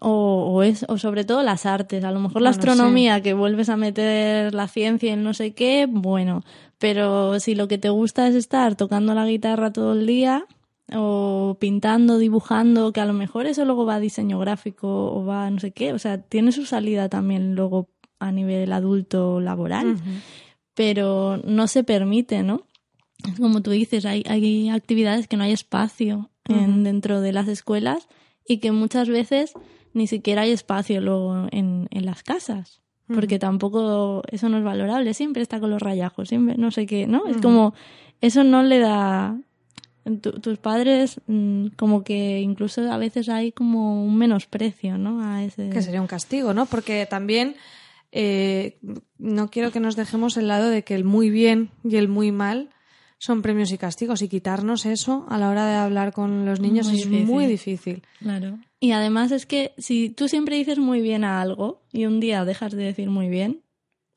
O, 0.00 0.52
o 0.52 0.62
es, 0.62 0.84
o 0.88 0.98
sobre 0.98 1.24
todo 1.24 1.42
las 1.42 1.66
artes. 1.66 2.04
A 2.04 2.10
lo 2.10 2.20
mejor 2.20 2.42
la 2.42 2.50
astronomía, 2.50 3.22
que 3.22 3.34
vuelves 3.34 3.68
a 3.68 3.76
meter 3.76 4.54
la 4.54 4.68
ciencia 4.68 5.10
y 5.10 5.12
el 5.12 5.22
no 5.22 5.34
sé 5.34 5.52
qué, 5.52 5.86
bueno. 5.88 6.44
Pero 6.78 7.40
si 7.40 7.54
lo 7.54 7.68
que 7.68 7.78
te 7.78 7.88
gusta 7.88 8.28
es 8.28 8.34
estar 8.34 8.76
tocando 8.76 9.14
la 9.14 9.26
guitarra 9.26 9.72
todo 9.72 9.92
el 9.92 10.06
día, 10.06 10.46
o 10.94 11.56
pintando, 11.60 12.18
dibujando, 12.18 12.92
que 12.92 13.00
a 13.00 13.06
lo 13.06 13.12
mejor 13.12 13.46
eso 13.46 13.64
luego 13.64 13.84
va 13.84 13.96
a 13.96 14.00
diseño 14.00 14.38
gráfico 14.38 15.12
o 15.12 15.24
va 15.24 15.46
a 15.46 15.50
no 15.50 15.60
sé 15.60 15.72
qué, 15.72 15.92
o 15.92 15.98
sea, 15.98 16.18
tiene 16.18 16.52
su 16.52 16.64
salida 16.64 17.08
también 17.08 17.54
luego 17.54 17.88
a 18.20 18.32
nivel 18.32 18.72
adulto 18.72 19.40
laboral, 19.40 19.96
pero 20.74 21.40
no 21.44 21.66
se 21.66 21.84
permite, 21.84 22.42
¿no? 22.42 22.62
Como 23.38 23.62
tú 23.62 23.70
dices, 23.70 24.06
hay, 24.06 24.22
hay 24.28 24.70
actividades 24.70 25.28
que 25.28 25.36
no 25.36 25.44
hay 25.44 25.52
espacio 25.52 26.30
en, 26.48 26.84
dentro 26.84 27.20
de 27.20 27.32
las 27.32 27.48
escuelas 27.48 28.08
y 28.48 28.58
que 28.58 28.72
muchas 28.72 29.08
veces 29.08 29.52
ni 29.92 30.08
siquiera 30.08 30.42
hay 30.42 30.50
espacio 30.50 31.00
luego 31.00 31.46
en, 31.52 31.86
en 31.90 32.06
las 32.06 32.24
casas. 32.24 32.80
Porque 33.06 33.38
tampoco 33.38 34.22
eso 34.30 34.50
no 34.50 34.58
es 34.58 34.64
valorable, 34.64 35.14
siempre 35.14 35.40
está 35.40 35.60
con 35.60 35.70
los 35.70 35.80
rayajos, 35.80 36.28
siempre 36.28 36.56
no 36.58 36.70
sé 36.70 36.84
qué, 36.84 37.06
¿no? 37.06 37.26
Es 37.26 37.38
como, 37.38 37.72
eso 38.20 38.44
no 38.44 38.62
le 38.62 38.80
da 38.80 39.38
tus 40.20 40.58
padres 40.58 41.20
mm, 41.26 41.68
como 41.76 42.04
que 42.04 42.40
incluso 42.40 42.90
a 42.92 42.98
veces 42.98 43.28
hay 43.30 43.52
como 43.52 44.04
un 44.04 44.16
menosprecio, 44.16 44.98
¿no? 44.98 45.22
A 45.22 45.42
ese... 45.42 45.70
Que 45.70 45.80
sería 45.80 46.02
un 46.02 46.06
castigo, 46.06 46.52
¿no? 46.52 46.66
Porque 46.66 47.06
también 47.06 47.56
eh, 48.12 48.78
no 49.18 49.50
quiero 49.50 49.70
que 49.70 49.80
nos 49.80 49.96
dejemos 49.96 50.36
el 50.36 50.48
lado 50.48 50.68
de 50.68 50.84
que 50.84 50.94
el 50.94 51.04
muy 51.04 51.30
bien 51.30 51.70
y 51.84 51.96
el 51.96 52.08
muy 52.08 52.32
mal 52.32 52.70
son 53.18 53.42
premios 53.42 53.72
y 53.72 53.78
castigos 53.78 54.22
y 54.22 54.28
quitarnos 54.28 54.86
eso 54.86 55.26
a 55.28 55.38
la 55.38 55.50
hora 55.50 55.66
de 55.66 55.74
hablar 55.74 56.12
con 56.12 56.46
los 56.46 56.60
niños 56.60 56.88
es 56.88 57.06
muy 57.06 57.46
difícil. 57.46 58.02
Claro. 58.20 58.58
Y 58.80 58.92
además 58.92 59.32
es 59.32 59.44
que 59.44 59.72
si 59.76 60.08
tú 60.08 60.28
siempre 60.28 60.56
dices 60.56 60.78
muy 60.78 61.00
bien 61.00 61.24
a 61.24 61.40
algo 61.40 61.82
y 61.92 62.06
un 62.06 62.20
día 62.20 62.44
dejas 62.44 62.72
de 62.72 62.84
decir 62.84 63.10
muy 63.10 63.28
bien, 63.28 63.62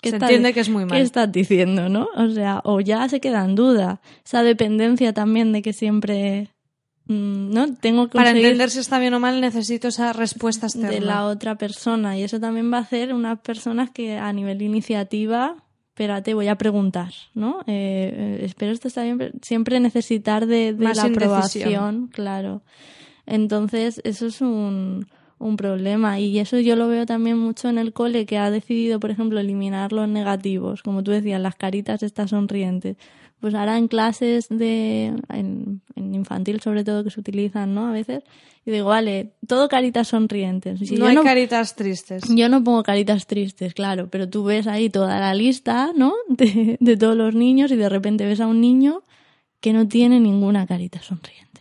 se 0.04 0.16
entiende 0.16 0.54
que 0.54 0.60
es 0.62 0.70
muy 0.70 0.86
mal. 0.86 0.98
¿Qué 0.98 1.04
estás 1.04 1.32
diciendo, 1.32 1.90
no? 1.90 2.10
O 2.16 2.30
sea, 2.30 2.62
o 2.64 2.80
ya 2.80 3.08
se 3.10 3.20
queda 3.20 3.44
en 3.44 3.56
duda. 3.56 4.02
Esa 4.26 4.44
dependencia 4.44 5.14
también 5.14 5.52
de 5.52 5.62
que 5.62 5.74
siempre 5.74 6.50
mm, 7.06 7.52
¿no? 7.52 7.76
Tengo 7.76 8.08
que 8.08 8.18
Para 8.18 8.32
entender 8.32 8.70
si 8.70 8.80
está 8.80 9.00
bien 9.00 9.14
o 9.14 9.20
mal 9.20 9.42
necesito 9.42 9.90
esa 9.90 10.14
respuesta 10.14 10.68
externa. 10.68 10.90
De 10.90 11.02
la 11.02 11.26
otra 11.26 11.56
persona. 11.56 12.18
Y 12.18 12.24
eso 12.24 12.40
también 12.40 12.72
va 12.72 12.78
a 12.78 12.82
hacer 12.82 13.14
unas 13.14 13.40
personas 13.42 13.92
que 13.92 14.18
a 14.18 14.32
nivel 14.34 14.62
iniciativa 14.62 15.64
espérate, 16.02 16.34
voy 16.34 16.48
a 16.48 16.56
preguntar, 16.56 17.14
¿no? 17.36 17.60
Eh, 17.68 18.12
eh, 18.16 18.40
espero 18.42 18.72
esto 18.72 18.88
está 18.88 19.04
bien, 19.04 19.34
siempre 19.44 19.80
necesitar 19.80 20.48
de, 20.48 20.76
la 20.78 20.94
aprobación, 21.04 22.08
claro. 22.08 22.64
Entonces, 23.28 24.02
eso 24.04 24.26
es 24.26 24.42
un, 24.42 25.06
un 25.38 25.58
problema 25.58 26.20
y 26.20 26.40
eso 26.40 26.60
yo 26.60 26.76
lo 26.76 26.88
veo 26.88 27.06
también 27.06 27.38
mucho 27.38 27.70
en 27.70 27.78
el 27.78 27.94
cole 27.94 28.26
que 28.26 28.40
ha 28.40 28.50
decidido, 28.50 29.00
por 29.00 29.12
ejemplo, 29.12 29.40
eliminar 29.40 29.94
los 29.94 30.10
negativos, 30.10 30.82
como 30.82 31.04
tú 31.04 31.12
decías, 31.12 31.40
las 31.40 31.56
caritas 31.56 32.02
estas 32.02 32.32
sonrientes. 32.32 32.98
Pues 33.42 33.54
ahora 33.56 33.78
en 33.78 33.88
clases 33.88 34.48
de 34.50 35.14
en, 35.30 35.82
infantil 35.96 36.62
sobre 36.62 36.84
todo 36.84 37.04
que 37.04 37.10
se 37.10 37.20
utilizan, 37.20 37.74
¿no? 37.74 37.88
A 37.88 37.92
veces 37.92 38.24
y 38.66 38.72
digo, 38.72 38.90
vale, 38.90 39.34
todo 39.48 39.68
caritas 39.68 40.10
sonrientes. 40.10 40.80
no 40.92 41.08
hay 41.08 41.18
caritas 41.18 41.76
tristes. 41.76 42.24
Yo 42.30 42.48
no 42.48 42.64
pongo 42.64 42.84
caritas 42.84 43.26
tristes, 43.26 43.74
claro, 43.74 44.08
pero 44.10 44.30
tú 44.30 44.44
ves 44.44 44.68
ahí 44.68 44.90
toda 44.90 45.20
la 45.20 45.34
lista, 45.34 45.92
¿no? 45.96 46.14
De, 46.30 46.78
de 46.80 46.98
todos 46.98 47.18
los 47.18 47.34
niños 47.34 47.72
y 47.72 47.76
de 47.76 47.90
repente 47.90 48.26
ves 48.26 48.40
a 48.40 48.48
un 48.48 48.62
niño 48.62 49.02
que 49.60 49.74
no 49.74 49.88
tiene 49.88 50.20
ninguna 50.20 50.66
carita 50.66 51.02
sonriente 51.02 51.52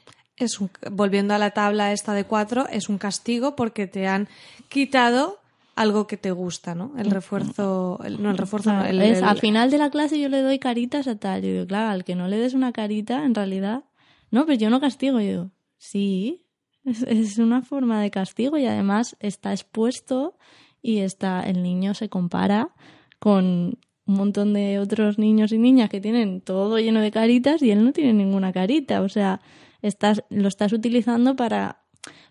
es 0.41 0.59
volviendo 0.91 1.35
a 1.35 1.39
la 1.39 1.51
tabla 1.51 1.93
esta 1.93 2.15
de 2.15 2.25
cuatro, 2.25 2.67
es 2.69 2.89
un 2.89 2.99
castigo 2.99 3.55
porque 3.55 3.87
te 3.87 4.09
han 4.09 4.27
quitado 4.69 5.40
algo 5.81 6.07
que 6.07 6.19
te 6.19 6.31
gusta, 6.31 6.75
¿no? 6.75 6.93
El 6.99 7.11
refuerzo, 7.11 7.99
no, 8.19 8.31
el 8.31 8.37
refuerzo 8.37 8.71
no, 8.71 8.85
el, 8.85 9.01
Al 9.25 9.39
final 9.39 9.71
de 9.71 9.79
la 9.79 9.89
clase 9.89 10.21
yo 10.21 10.29
le 10.29 10.43
doy 10.43 10.59
caritas 10.59 11.07
a 11.09 11.17
tal. 11.17 11.41
Yo 11.41 11.53
digo, 11.53 11.67
claro, 11.67 11.89
al 11.89 12.05
que 12.05 12.15
no 12.15 12.29
le 12.29 12.37
des 12.37 12.53
una 12.53 12.73
carita, 12.73 13.25
en 13.25 13.35
realidad, 13.35 13.85
no, 14.31 14.45
pero 14.45 14.59
yo 14.59 14.69
no 14.69 14.79
castigo. 14.79 15.21
Yo 15.21 15.27
digo, 15.27 15.51
sí, 15.79 16.45
es, 16.85 17.03
es 17.05 17.39
una 17.39 17.63
forma 17.63 18.03
de 18.03 18.11
castigo 18.11 18.59
y 18.59 18.67
además 18.67 19.17
está 19.21 19.53
expuesto 19.53 20.37
y 20.83 20.99
está, 20.99 21.43
el 21.45 21.63
niño 21.63 21.95
se 21.95 22.11
compara 22.11 22.75
con 23.19 23.79
un 24.05 24.15
montón 24.15 24.53
de 24.53 24.81
otros 24.81 25.19
niños 25.19 25.51
y 25.51 25.57
niñas 25.57 25.89
que 25.89 26.03
tienen 26.03 26.43
todo 26.43 26.79
lleno 26.79 27.01
de 27.01 27.11
caritas 27.11 27.63
y 27.63 27.71
él 27.71 27.83
no 27.83 27.93
tiene 27.93 28.13
ninguna 28.13 28.53
carita. 28.53 29.01
O 29.01 29.09
sea, 29.09 29.41
estás, 29.81 30.25
lo 30.29 30.49
estás 30.49 30.75
utilizando 30.75 31.37
para, 31.37 31.80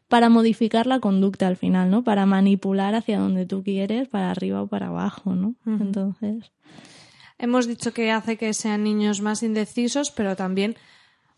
para 0.09 0.27
modificar 0.27 0.87
la 0.87 0.99
conducta 0.99 1.47
al 1.47 1.55
final, 1.55 1.89
¿no? 1.89 2.03
Para 2.03 2.25
manipular 2.25 2.95
hacia 2.95 3.19
donde 3.19 3.45
tú 3.45 3.63
quieres, 3.63 4.07
para 4.09 4.31
arriba 4.31 4.63
o 4.63 4.67
para 4.67 4.87
abajo, 4.87 5.35
¿no? 5.35 5.53
Entonces. 5.65 6.51
Hemos 7.37 7.67
dicho 7.67 7.93
que 7.93 8.11
hace 8.11 8.35
que 8.35 8.53
sean 8.53 8.83
niños 8.83 9.21
más 9.21 9.43
indecisos, 9.43 10.11
pero 10.11 10.35
también 10.35 10.75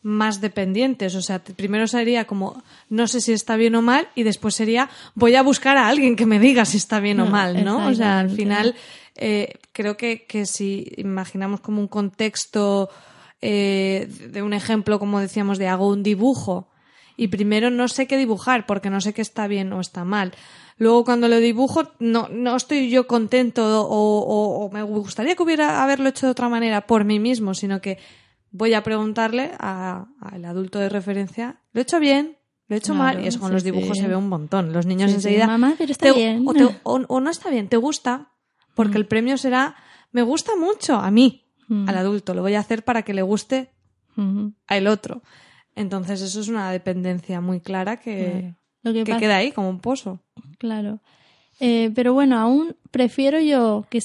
más 0.02 0.42
dependientes. 0.42 1.16
O 1.16 1.22
sea, 1.22 1.44
primero 1.44 1.86
sería 1.86 2.26
como 2.26 2.64
no 2.90 3.08
sé 3.08 3.20
si 3.20 3.34
está 3.34 3.58
bien 3.58 3.76
o 3.76 3.82
mal 3.82 4.08
y 4.16 4.24
después 4.24 4.56
sería 4.56 4.90
voy 5.16 5.36
a 5.36 5.44
buscar 5.44 5.78
a 5.78 5.90
alguien 5.90 6.16
que 6.16 6.26
me 6.26 6.40
diga 6.40 6.66
si 6.66 6.78
está 6.78 7.02
bien 7.02 7.20
o 7.20 7.26
mal, 7.26 7.64
¿no? 7.64 7.88
O 7.88 7.94
sea, 7.94 8.20
al 8.20 8.30
final 8.30 8.74
eh, 9.16 9.60
creo 9.74 9.98
que, 9.98 10.26
que 10.26 10.46
si 10.46 10.92
imaginamos 10.96 11.60
como 11.60 11.82
un 11.82 11.88
contexto 11.90 12.90
eh, 13.42 14.08
de 14.30 14.42
un 14.42 14.54
ejemplo, 14.54 14.98
como 14.98 15.20
decíamos, 15.20 15.58
de 15.58 15.68
hago 15.68 15.90
un 15.90 16.04
dibujo 16.04 16.70
y 17.18 17.28
primero 17.28 17.70
no 17.70 17.88
sé 17.88 18.08
qué 18.08 18.18
dibujar 18.18 18.66
porque 18.66 18.90
no 18.90 19.02
sé 19.02 19.14
qué 19.14 19.22
está 19.22 19.48
bien 19.48 19.72
o 19.74 19.82
está 19.82 20.04
mal. 20.04 20.34
Luego 20.78 21.06
cuando 21.06 21.28
lo 21.28 21.38
dibujo 21.38 21.92
no, 22.00 22.28
no 22.30 22.56
estoy 22.56 22.90
yo 22.90 23.08
contento 23.08 23.86
o, 23.88 24.70
me 24.74 24.82
gustaría 24.84 25.36
que 25.36 25.44
hubiera 25.44 25.84
haberlo 25.84 26.10
hecho 26.10 26.26
de 26.26 26.32
otra 26.32 26.50
manera 26.50 26.88
por 26.88 27.04
mí 27.04 27.20
mismo, 27.20 27.54
sino 27.54 27.82
que 27.82 28.00
voy 28.52 28.74
a 28.74 28.84
preguntarle 28.84 29.52
al 29.60 30.46
adulto 30.46 30.80
de 30.80 30.90
referencia, 30.90 31.62
¿lo 31.74 31.82
he 31.82 31.84
hecho 31.84 32.00
bien? 32.00 32.38
¿Lo 32.68 32.76
he 32.76 32.80
hecho 32.80 32.96
mal? 32.96 33.24
Y 33.24 33.28
eso 33.28 33.40
con 33.40 33.52
los 33.52 33.64
dibujos 33.64 33.98
se 33.98 34.08
ve 34.08 34.16
un 34.16 34.30
montón. 34.30 34.72
Los 34.72 34.86
niños 34.86 35.12
enseguida... 35.12 35.46
Mamá, 35.46 35.76
pero 35.78 35.92
está 35.92 36.14
bien. 36.14 36.46
O, 36.84 37.20
no 37.20 37.30
está 37.30 37.50
bien, 37.50 37.68
¿te 37.68 37.78
gusta? 37.78 38.32
Porque 38.74 38.98
mm. 38.98 39.02
el 39.02 39.08
premio 39.08 39.38
será, 39.38 39.76
me 40.12 40.22
gusta 40.22 40.56
mucho 40.56 40.96
a 40.96 41.12
mí 41.12 41.48
al 41.88 41.98
adulto, 41.98 42.34
lo 42.34 42.42
voy 42.42 42.56
a 42.56 42.60
hacer 42.60 42.84
para 42.84 43.04
que 43.04 43.14
le 43.14 43.22
guste 43.22 43.72
al 44.68 44.88
otro. 44.88 45.22
Entonces 45.76 46.22
eso 46.22 46.40
es 46.40 46.48
una 46.48 46.72
dependencia 46.72 47.42
muy 47.42 47.60
clara 47.60 47.98
que, 47.98 48.54
que, 48.84 49.04
queda 49.04 49.38
ahí 49.38 49.52
como 49.52 49.70
un 49.70 49.80
pozo. 49.80 50.20
Claro. 50.58 51.00
Eh, 51.60 51.92
pero 51.96 52.14
bueno, 52.14 52.38
aún 52.38 52.76
prefiero 52.90 53.40
yo 53.40 53.86
que 53.90 54.02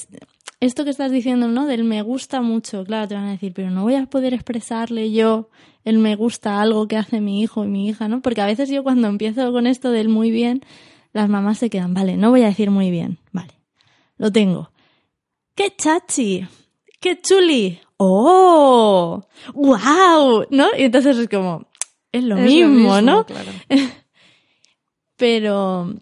esto 0.59 0.83
que 0.83 0.89
estás 0.89 1.11
diciendo, 1.11 1.47
¿no? 1.47 1.65
Del 1.65 1.83
me 1.83 2.01
gusta 2.01 2.41
mucho, 2.41 2.83
claro, 2.83 3.07
te 3.07 3.15
van 3.15 3.25
a 3.25 3.31
decir, 3.31 3.53
pero 3.53 3.69
no 3.69 3.83
voy 3.83 3.95
a 3.95 4.05
poder 4.05 4.33
expresarle 4.33 5.11
yo 5.11 5.49
el 5.83 5.99
me 5.99 6.15
gusta 6.15 6.61
algo 6.61 6.87
que 6.87 6.97
hace 6.97 7.21
mi 7.21 7.41
hijo 7.41 7.63
y 7.63 7.67
mi 7.67 7.87
hija, 7.87 8.07
¿no? 8.07 8.21
Porque 8.21 8.41
a 8.41 8.45
veces 8.45 8.69
yo 8.69 8.83
cuando 8.83 9.07
empiezo 9.07 9.51
con 9.51 9.67
esto 9.67 9.91
del 9.91 10.09
muy 10.09 10.31
bien, 10.31 10.61
las 11.13 11.29
mamás 11.29 11.59
se 11.59 11.69
quedan, 11.69 11.93
vale, 11.93 12.17
no 12.17 12.29
voy 12.29 12.43
a 12.43 12.47
decir 12.47 12.71
muy 12.71 12.91
bien, 12.91 13.19
vale, 13.31 13.53
lo 14.17 14.31
tengo. 14.31 14.71
¡Qué 15.55 15.73
chachi! 15.75 16.47
¡Qué 16.99 17.19
chuli! 17.19 17.79
¡Oh! 17.97 19.23
¡Wow! 19.53 20.45
¿No? 20.49 20.67
Y 20.77 20.83
entonces 20.83 21.17
es 21.17 21.27
como, 21.29 21.67
es 22.11 22.23
lo 22.23 22.35
mismo, 22.35 23.01
¿no? 23.01 23.25
pero, 25.17 25.93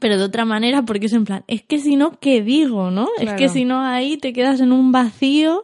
pero 0.00 0.18
de 0.18 0.24
otra 0.24 0.44
manera, 0.44 0.82
porque 0.82 1.06
es 1.06 1.12
en 1.12 1.24
plan, 1.24 1.44
es 1.48 1.62
que 1.62 1.78
si 1.78 1.96
no, 1.96 2.18
¿qué 2.20 2.42
digo, 2.42 2.90
no? 2.90 3.08
Es 3.18 3.32
que 3.34 3.48
si 3.48 3.64
no, 3.64 3.80
ahí 3.80 4.16
te 4.16 4.32
quedas 4.32 4.60
en 4.60 4.72
un 4.72 4.92
vacío 4.92 5.62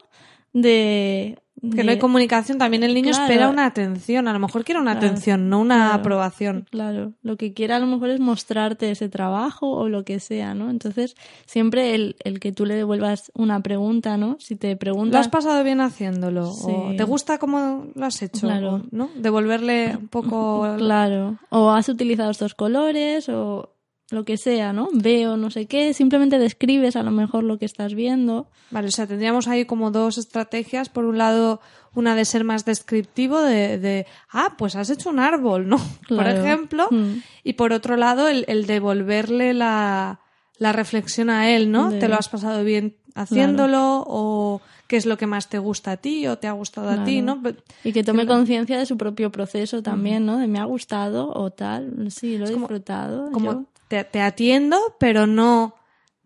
de, 0.52 1.38
que 1.60 1.84
no 1.84 1.90
hay 1.90 1.98
comunicación, 1.98 2.58
también 2.58 2.82
el 2.82 2.94
niño 2.94 3.10
espera 3.10 3.48
una 3.48 3.66
atención, 3.66 4.28
a 4.28 4.32
lo 4.32 4.38
mejor 4.38 4.64
quiere 4.64 4.80
una 4.80 4.92
atención, 4.92 5.48
no 5.48 5.60
una 5.60 5.94
aprobación. 5.94 6.66
Claro, 6.70 7.12
lo 7.22 7.36
que 7.36 7.52
quiere 7.52 7.74
a 7.74 7.78
lo 7.78 7.86
mejor 7.86 8.10
es 8.10 8.20
mostrarte 8.20 8.90
ese 8.90 9.08
trabajo 9.08 9.70
o 9.70 9.88
lo 9.88 10.04
que 10.04 10.20
sea, 10.20 10.54
¿no? 10.54 10.70
Entonces, 10.70 11.16
siempre 11.46 11.94
el, 11.94 12.16
el 12.24 12.40
que 12.40 12.52
tú 12.52 12.66
le 12.66 12.74
devuelvas 12.74 13.32
una 13.34 13.60
pregunta, 13.60 14.16
¿no? 14.16 14.36
Si 14.38 14.56
te 14.56 14.76
preguntas... 14.76 15.14
¿Lo 15.14 15.20
has 15.20 15.28
pasado 15.28 15.64
bien 15.64 15.80
haciéndolo? 15.80 16.50
O 16.50 16.94
¿Te 16.96 17.04
gusta 17.04 17.38
cómo 17.38 17.86
lo 17.94 18.06
has 18.06 18.22
hecho? 18.22 18.46
Claro. 18.46 18.82
¿no? 18.90 19.10
Devolverle 19.16 19.96
un 19.96 20.08
poco... 20.08 20.66
Claro. 20.78 21.38
O 21.50 21.70
has 21.70 21.88
utilizado 21.88 22.30
estos 22.30 22.54
colores 22.54 23.28
o 23.28 23.77
lo 24.10 24.24
que 24.24 24.38
sea, 24.38 24.72
¿no? 24.72 24.88
Veo 24.92 25.36
no 25.36 25.50
sé 25.50 25.66
qué, 25.66 25.92
simplemente 25.92 26.38
describes 26.38 26.96
a 26.96 27.02
lo 27.02 27.10
mejor 27.10 27.44
lo 27.44 27.58
que 27.58 27.66
estás 27.66 27.94
viendo. 27.94 28.48
Vale, 28.70 28.88
o 28.88 28.90
sea, 28.90 29.06
tendríamos 29.06 29.48
ahí 29.48 29.66
como 29.66 29.90
dos 29.90 30.16
estrategias. 30.16 30.88
Por 30.88 31.04
un 31.04 31.18
lado, 31.18 31.60
una 31.94 32.14
de 32.14 32.24
ser 32.24 32.44
más 32.44 32.64
descriptivo, 32.64 33.40
de, 33.40 33.78
de 33.78 34.06
ah, 34.30 34.54
pues 34.56 34.76
has 34.76 34.88
hecho 34.88 35.10
un 35.10 35.18
árbol, 35.18 35.68
¿no? 35.68 35.78
Por 36.08 36.26
ejemplo. 36.26 36.88
Mm. 36.90 37.22
Y 37.44 37.52
por 37.54 37.72
otro 37.72 37.96
lado, 37.96 38.28
el, 38.28 38.44
el 38.48 38.66
devolverle 38.66 39.52
la, 39.52 40.20
la, 40.58 40.72
reflexión 40.72 41.28
a 41.28 41.50
él, 41.50 41.70
¿no? 41.70 41.90
¿Te 41.90 42.08
lo 42.08 42.16
has 42.16 42.30
pasado 42.30 42.64
bien 42.64 42.96
haciéndolo? 43.14 44.04
O 44.06 44.62
qué 44.86 44.96
es 44.96 45.04
lo 45.04 45.18
que 45.18 45.26
más 45.26 45.50
te 45.50 45.58
gusta 45.58 45.92
a 45.92 45.96
ti 45.98 46.26
o 46.26 46.38
te 46.38 46.46
ha 46.46 46.52
gustado 46.52 46.88
a 46.88 47.04
ti, 47.04 47.20
¿no? 47.20 47.42
Y 47.84 47.92
que 47.92 48.02
tome 48.02 48.26
conciencia 48.26 48.78
de 48.78 48.86
su 48.86 48.96
propio 48.96 49.30
proceso 49.30 49.82
también, 49.82 50.24
¿no? 50.24 50.38
De 50.38 50.46
me 50.46 50.58
ha 50.58 50.64
gustado 50.64 51.30
o 51.30 51.50
tal, 51.50 52.10
sí, 52.10 52.38
lo 52.38 52.46
he 52.46 52.54
disfrutado. 52.54 53.30
Como 53.30 53.66
te, 53.88 54.20
atiendo, 54.20 54.78
pero 54.98 55.26
no 55.26 55.74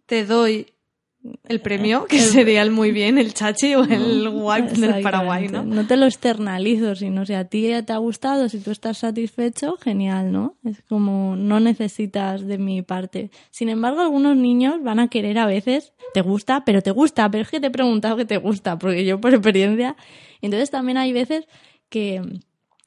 te 0.06 0.24
doy 0.24 0.66
el 1.48 1.60
premio, 1.60 2.06
que 2.06 2.18
sería 2.18 2.62
el 2.62 2.72
muy 2.72 2.90
bien, 2.90 3.16
el 3.16 3.32
chachi 3.32 3.76
o 3.76 3.84
el 3.84 4.28
wipe 4.28 4.74
del 4.74 5.02
Paraguay, 5.02 5.48
¿no? 5.48 5.62
No 5.62 5.86
te 5.86 5.96
lo 5.96 6.06
externalizo, 6.06 6.96
sino 6.96 7.24
si 7.24 7.34
a 7.34 7.44
ti 7.44 7.70
te 7.86 7.92
ha 7.92 7.98
gustado, 7.98 8.48
si 8.48 8.58
tú 8.58 8.72
estás 8.72 8.98
satisfecho, 8.98 9.76
genial, 9.76 10.32
¿no? 10.32 10.56
Es 10.64 10.82
como 10.88 11.36
no 11.36 11.60
necesitas 11.60 12.44
de 12.44 12.58
mi 12.58 12.82
parte. 12.82 13.30
Sin 13.50 13.68
embargo, 13.68 14.00
algunos 14.00 14.36
niños 14.36 14.82
van 14.82 14.98
a 14.98 15.08
querer 15.08 15.38
a 15.38 15.46
veces, 15.46 15.92
te 16.12 16.22
gusta, 16.22 16.64
pero 16.64 16.82
te 16.82 16.90
gusta, 16.90 17.30
pero 17.30 17.42
es 17.42 17.50
que 17.50 17.60
te 17.60 17.68
he 17.68 17.70
preguntado 17.70 18.16
que 18.16 18.24
te 18.24 18.38
gusta, 18.38 18.78
porque 18.78 19.04
yo 19.04 19.20
por 19.20 19.32
experiencia. 19.32 19.96
Entonces 20.40 20.70
también 20.70 20.98
hay 20.98 21.12
veces 21.12 21.46
que 21.88 22.20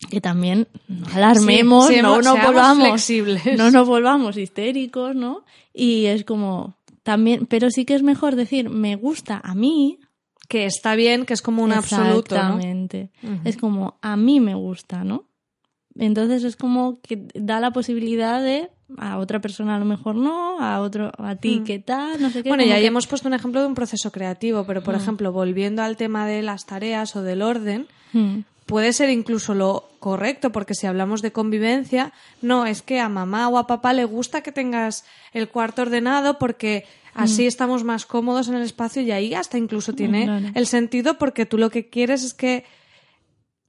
que 0.09 0.21
también 0.21 0.67
alarmemos, 1.13 1.89
no 2.01 2.21
nos 2.21 2.41
volvamos 2.41 2.89
flexibles. 2.89 3.57
no 3.57 3.71
nos 3.71 3.87
volvamos 3.87 4.37
histéricos, 4.37 5.15
¿no? 5.15 5.43
Y 5.73 6.05
es 6.05 6.23
como 6.23 6.75
también, 7.03 7.45
pero 7.45 7.69
sí 7.69 7.85
que 7.85 7.95
es 7.95 8.03
mejor 8.03 8.35
decir 8.35 8.69
me 8.69 8.95
gusta 8.95 9.41
a 9.43 9.55
mí 9.55 9.99
que 10.47 10.65
está 10.65 10.95
bien, 10.95 11.25
que 11.25 11.33
es 11.33 11.41
como 11.41 11.63
un 11.63 11.71
absoluto, 11.71 12.35
Exactamente. 12.35 13.09
Es 13.43 13.57
como 13.57 13.97
a 14.01 14.15
mí 14.15 14.39
me 14.39 14.53
gusta, 14.53 15.03
¿no? 15.03 15.25
Entonces 15.97 16.43
es 16.43 16.55
como 16.55 16.99
que 17.01 17.27
da 17.33 17.59
la 17.59 17.71
posibilidad 17.71 18.43
de 18.43 18.69
a 18.97 19.17
otra 19.17 19.41
persona 19.41 19.75
a 19.75 19.79
lo 19.79 19.85
mejor 19.85 20.15
no, 20.15 20.59
a 20.59 20.79
otro 20.81 21.11
a 21.17 21.35
ti 21.35 21.63
qué 21.65 21.79
tal, 21.79 22.21
no 22.21 22.29
sé 22.29 22.43
qué. 22.43 22.49
Bueno, 22.49 22.63
y 22.63 22.71
ahí 22.71 22.85
hemos 22.85 23.07
puesto 23.07 23.27
un 23.27 23.33
ejemplo 23.33 23.61
de 23.61 23.67
un 23.67 23.75
proceso 23.75 24.11
creativo, 24.11 24.65
pero 24.65 24.83
por 24.83 24.93
ejemplo, 24.93 25.31
volviendo 25.31 25.81
al 25.81 25.97
tema 25.97 26.27
de 26.27 26.43
las 26.43 26.65
tareas 26.65 27.15
o 27.15 27.23
del 27.23 27.41
orden, 27.41 27.87
puede 28.65 28.93
ser 28.93 29.09
incluso 29.09 29.53
lo 29.53 29.89
correcto, 29.99 30.51
porque 30.51 30.75
si 30.75 30.87
hablamos 30.87 31.21
de 31.21 31.31
convivencia, 31.31 32.13
no, 32.41 32.65
es 32.65 32.81
que 32.81 32.99
a 32.99 33.09
mamá 33.09 33.47
o 33.49 33.57
a 33.57 33.67
papá 33.67 33.93
le 33.93 34.05
gusta 34.05 34.41
que 34.41 34.51
tengas 34.51 35.05
el 35.33 35.49
cuarto 35.49 35.83
ordenado 35.83 36.39
porque 36.39 36.85
así 37.13 37.43
mm. 37.43 37.47
estamos 37.47 37.83
más 37.83 38.05
cómodos 38.05 38.47
en 38.47 38.55
el 38.55 38.63
espacio 38.63 39.01
y 39.01 39.11
ahí 39.11 39.33
hasta 39.33 39.57
incluso 39.57 39.93
mm, 39.93 39.95
tiene 39.95 40.51
el 40.55 40.67
sentido 40.67 41.17
porque 41.17 41.45
tú 41.45 41.57
lo 41.57 41.69
que 41.69 41.89
quieres 41.89 42.23
es 42.23 42.33
que 42.33 42.65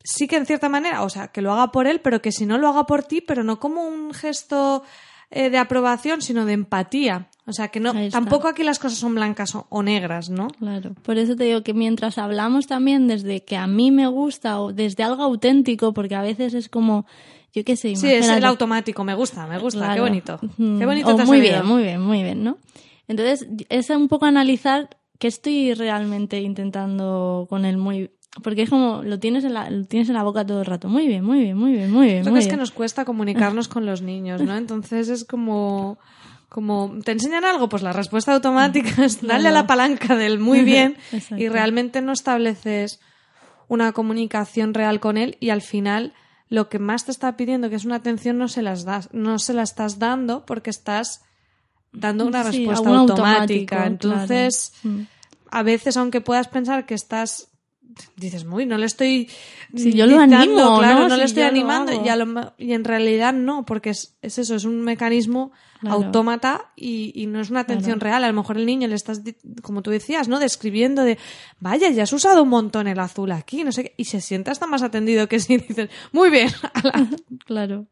sí 0.02 0.28
que 0.28 0.36
en 0.36 0.46
cierta 0.46 0.68
manera, 0.68 1.02
o 1.02 1.10
sea, 1.10 1.28
que 1.28 1.42
lo 1.42 1.52
haga 1.52 1.72
por 1.72 1.86
él, 1.86 2.00
pero 2.00 2.22
que 2.22 2.32
si 2.32 2.46
no 2.46 2.58
lo 2.58 2.68
haga 2.68 2.86
por 2.86 3.02
ti, 3.02 3.20
pero 3.20 3.42
no 3.42 3.58
como 3.58 3.86
un 3.86 4.14
gesto 4.14 4.84
eh, 5.30 5.50
de 5.50 5.58
aprobación, 5.58 6.22
sino 6.22 6.46
de 6.46 6.52
empatía. 6.52 7.28
O 7.48 7.52
sea, 7.52 7.68
que 7.68 7.78
no, 7.78 7.92
tampoco 8.10 8.48
aquí 8.48 8.64
las 8.64 8.80
cosas 8.80 8.98
son 8.98 9.14
blancas 9.14 9.56
o, 9.68 9.82
negras, 9.82 10.30
¿no? 10.30 10.48
Claro. 10.48 10.94
Por 11.02 11.16
eso 11.16 11.36
te 11.36 11.44
digo 11.44 11.62
que 11.62 11.74
mientras 11.74 12.18
hablamos 12.18 12.66
también 12.66 13.06
desde 13.06 13.44
que 13.44 13.56
a 13.56 13.68
mí 13.68 13.92
me 13.92 14.08
gusta 14.08 14.60
o 14.60 14.72
desde 14.72 15.04
algo 15.04 15.22
auténtico, 15.22 15.94
porque 15.94 16.16
a 16.16 16.22
veces 16.22 16.54
es 16.54 16.68
como, 16.68 17.06
yo 17.54 17.64
qué 17.64 17.76
sé. 17.76 17.94
Sí, 17.94 18.08
es 18.08 18.28
el 18.28 18.44
automático, 18.44 19.04
me 19.04 19.14
gusta, 19.14 19.46
me 19.46 19.58
gusta, 19.58 19.94
qué 19.94 20.00
bonito. 20.00 20.40
Qué 20.56 20.86
bonito 20.86 21.14
te 21.14 21.24
Muy 21.24 21.40
bien, 21.40 21.64
muy 21.64 21.84
bien, 21.84 22.00
muy 22.00 22.22
bien, 22.24 22.42
¿no? 22.42 22.58
Entonces, 23.06 23.46
es 23.68 23.90
un 23.90 24.08
poco 24.08 24.26
analizar 24.26 24.90
qué 25.20 25.28
estoy 25.28 25.72
realmente 25.74 26.40
intentando 26.40 27.46
con 27.48 27.64
el 27.64 27.76
muy 27.76 28.10
porque 28.42 28.62
es 28.62 28.70
como 28.70 29.02
lo 29.02 29.18
tienes 29.18 29.44
en 29.44 29.54
la, 29.54 29.70
lo 29.70 29.84
tienes 29.86 30.08
en 30.08 30.14
la 30.14 30.22
boca 30.22 30.44
todo 30.44 30.60
el 30.60 30.66
rato. 30.66 30.88
Muy 30.88 31.06
bien, 31.06 31.24
muy 31.24 31.40
bien, 31.40 31.56
muy 31.56 31.72
bien, 31.72 31.90
muy 31.90 32.06
bien. 32.06 32.22
Creo 32.22 32.34
que 32.34 32.40
es 32.40 32.48
que 32.48 32.56
nos 32.56 32.70
cuesta 32.70 33.04
comunicarnos 33.04 33.68
con 33.68 33.86
los 33.86 34.02
niños, 34.02 34.42
¿no? 34.42 34.56
Entonces 34.56 35.08
es 35.08 35.24
como 35.24 35.96
como 36.56 36.90
te 37.04 37.12
enseñan 37.12 37.44
algo, 37.44 37.68
pues 37.68 37.82
la 37.82 37.92
respuesta 37.92 38.32
automática 38.32 38.88
es 39.04 39.20
darle 39.20 39.48
a 39.48 39.52
la 39.52 39.66
palanca 39.66 40.16
del 40.16 40.38
muy 40.38 40.62
bien 40.64 40.96
y 41.36 41.50
realmente 41.50 42.00
no 42.00 42.12
estableces 42.12 42.98
una 43.68 43.92
comunicación 43.92 44.72
real 44.72 44.98
con 44.98 45.18
él 45.18 45.36
y 45.38 45.50
al 45.50 45.60
final 45.60 46.14
lo 46.48 46.70
que 46.70 46.78
más 46.78 47.04
te 47.04 47.10
está 47.10 47.36
pidiendo, 47.36 47.68
que 47.68 47.76
es 47.76 47.84
una 47.84 47.96
atención, 47.96 48.38
no 48.38 48.48
se 48.48 48.62
las 48.62 48.86
das, 48.86 49.10
no 49.12 49.38
se 49.38 49.52
la 49.52 49.64
estás 49.64 49.98
dando 49.98 50.46
porque 50.46 50.70
estás 50.70 51.24
dando 51.92 52.24
una 52.24 52.42
respuesta 52.42 52.88
automática. 52.88 53.84
Entonces, 53.84 54.72
mm. 54.82 55.00
a 55.50 55.62
veces, 55.62 55.98
aunque 55.98 56.22
puedas 56.22 56.48
pensar 56.48 56.86
que 56.86 56.94
estás 56.94 57.48
dices, 58.16 58.44
muy, 58.44 58.66
no 58.66 58.78
le 58.78 58.86
estoy. 58.86 59.28
Si 59.74 59.92
yo 59.92 60.06
lo 60.06 60.18
animo, 60.18 60.78
claro, 60.78 61.08
no, 61.08 61.16
le 61.16 61.24
estoy 61.24 61.42
animando 61.42 61.92
y, 61.92 61.98
y, 62.58 62.72
en 62.72 62.84
realidad 62.84 63.32
no, 63.32 63.64
porque 63.64 63.90
es, 63.90 64.16
es 64.22 64.38
eso, 64.38 64.54
es 64.54 64.64
un 64.64 64.80
mecanismo 64.82 65.52
autómata 65.82 66.72
y, 66.76 67.12
y, 67.14 67.26
no 67.26 67.40
es 67.40 67.50
una 67.50 67.60
atención 67.60 68.00
real. 68.00 68.24
A 68.24 68.28
lo 68.28 68.34
mejor 68.34 68.56
el 68.56 68.66
niño 68.66 68.88
le 68.88 68.94
estás, 68.94 69.22
como 69.62 69.82
tú 69.82 69.90
decías, 69.90 70.28
¿no? 70.28 70.38
Describiendo 70.38 71.04
de, 71.04 71.18
vaya, 71.60 71.90
ya 71.90 72.04
has 72.04 72.12
usado 72.12 72.42
un 72.42 72.48
montón 72.48 72.86
el 72.88 72.98
azul 72.98 73.32
aquí, 73.32 73.64
no 73.64 73.72
sé 73.72 73.84
qué, 73.84 73.94
y 73.96 74.04
se 74.04 74.20
siente 74.20 74.50
hasta 74.50 74.66
más 74.66 74.82
atendido 74.82 75.28
que 75.28 75.40
si 75.40 75.56
dices, 75.58 75.90
muy 76.12 76.30
bien. 76.30 76.50
claro 77.46 77.86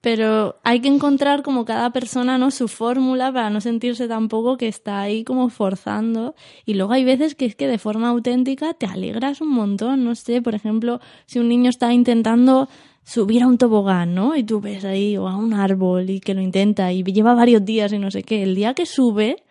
pero 0.00 0.60
hay 0.62 0.80
que 0.80 0.88
encontrar 0.88 1.42
como 1.42 1.64
cada 1.64 1.90
persona 1.90 2.38
no 2.38 2.50
su 2.52 2.68
fórmula 2.68 3.32
para 3.32 3.50
no 3.50 3.60
sentirse 3.60 4.06
tampoco 4.06 4.56
que 4.56 4.68
está 4.68 5.00
ahí 5.00 5.24
como 5.24 5.48
forzando. 5.48 6.36
Y 6.64 6.74
luego 6.74 6.92
hay 6.92 7.04
veces 7.04 7.34
que 7.34 7.46
es 7.46 7.56
que 7.56 7.66
de 7.66 7.78
forma 7.78 8.08
auténtica 8.08 8.74
te 8.74 8.86
alegras 8.86 9.40
un 9.40 9.50
montón 9.50 10.04
no 10.04 10.14
sé 10.14 10.40
por 10.40 10.54
ejemplo 10.54 11.00
si 11.26 11.38
un 11.40 11.48
niño 11.48 11.70
está 11.70 11.92
intentando 11.92 12.68
subir 13.02 13.42
a 13.42 13.46
un 13.48 13.58
tobogán 13.58 14.14
no 14.14 14.36
y 14.36 14.44
tú 14.44 14.60
ves 14.60 14.84
ahí 14.84 15.16
o 15.16 15.28
a 15.28 15.36
un 15.36 15.54
árbol 15.54 16.10
y 16.10 16.20
que 16.20 16.34
lo 16.34 16.42
intenta 16.42 16.92
y 16.92 17.02
lleva 17.02 17.34
varios 17.34 17.64
días 17.64 17.92
y 17.92 17.98
no 17.98 18.10
sé 18.10 18.22
qué 18.22 18.42
el 18.42 18.54
día 18.54 18.74
que 18.74 18.86
sube 18.86 19.44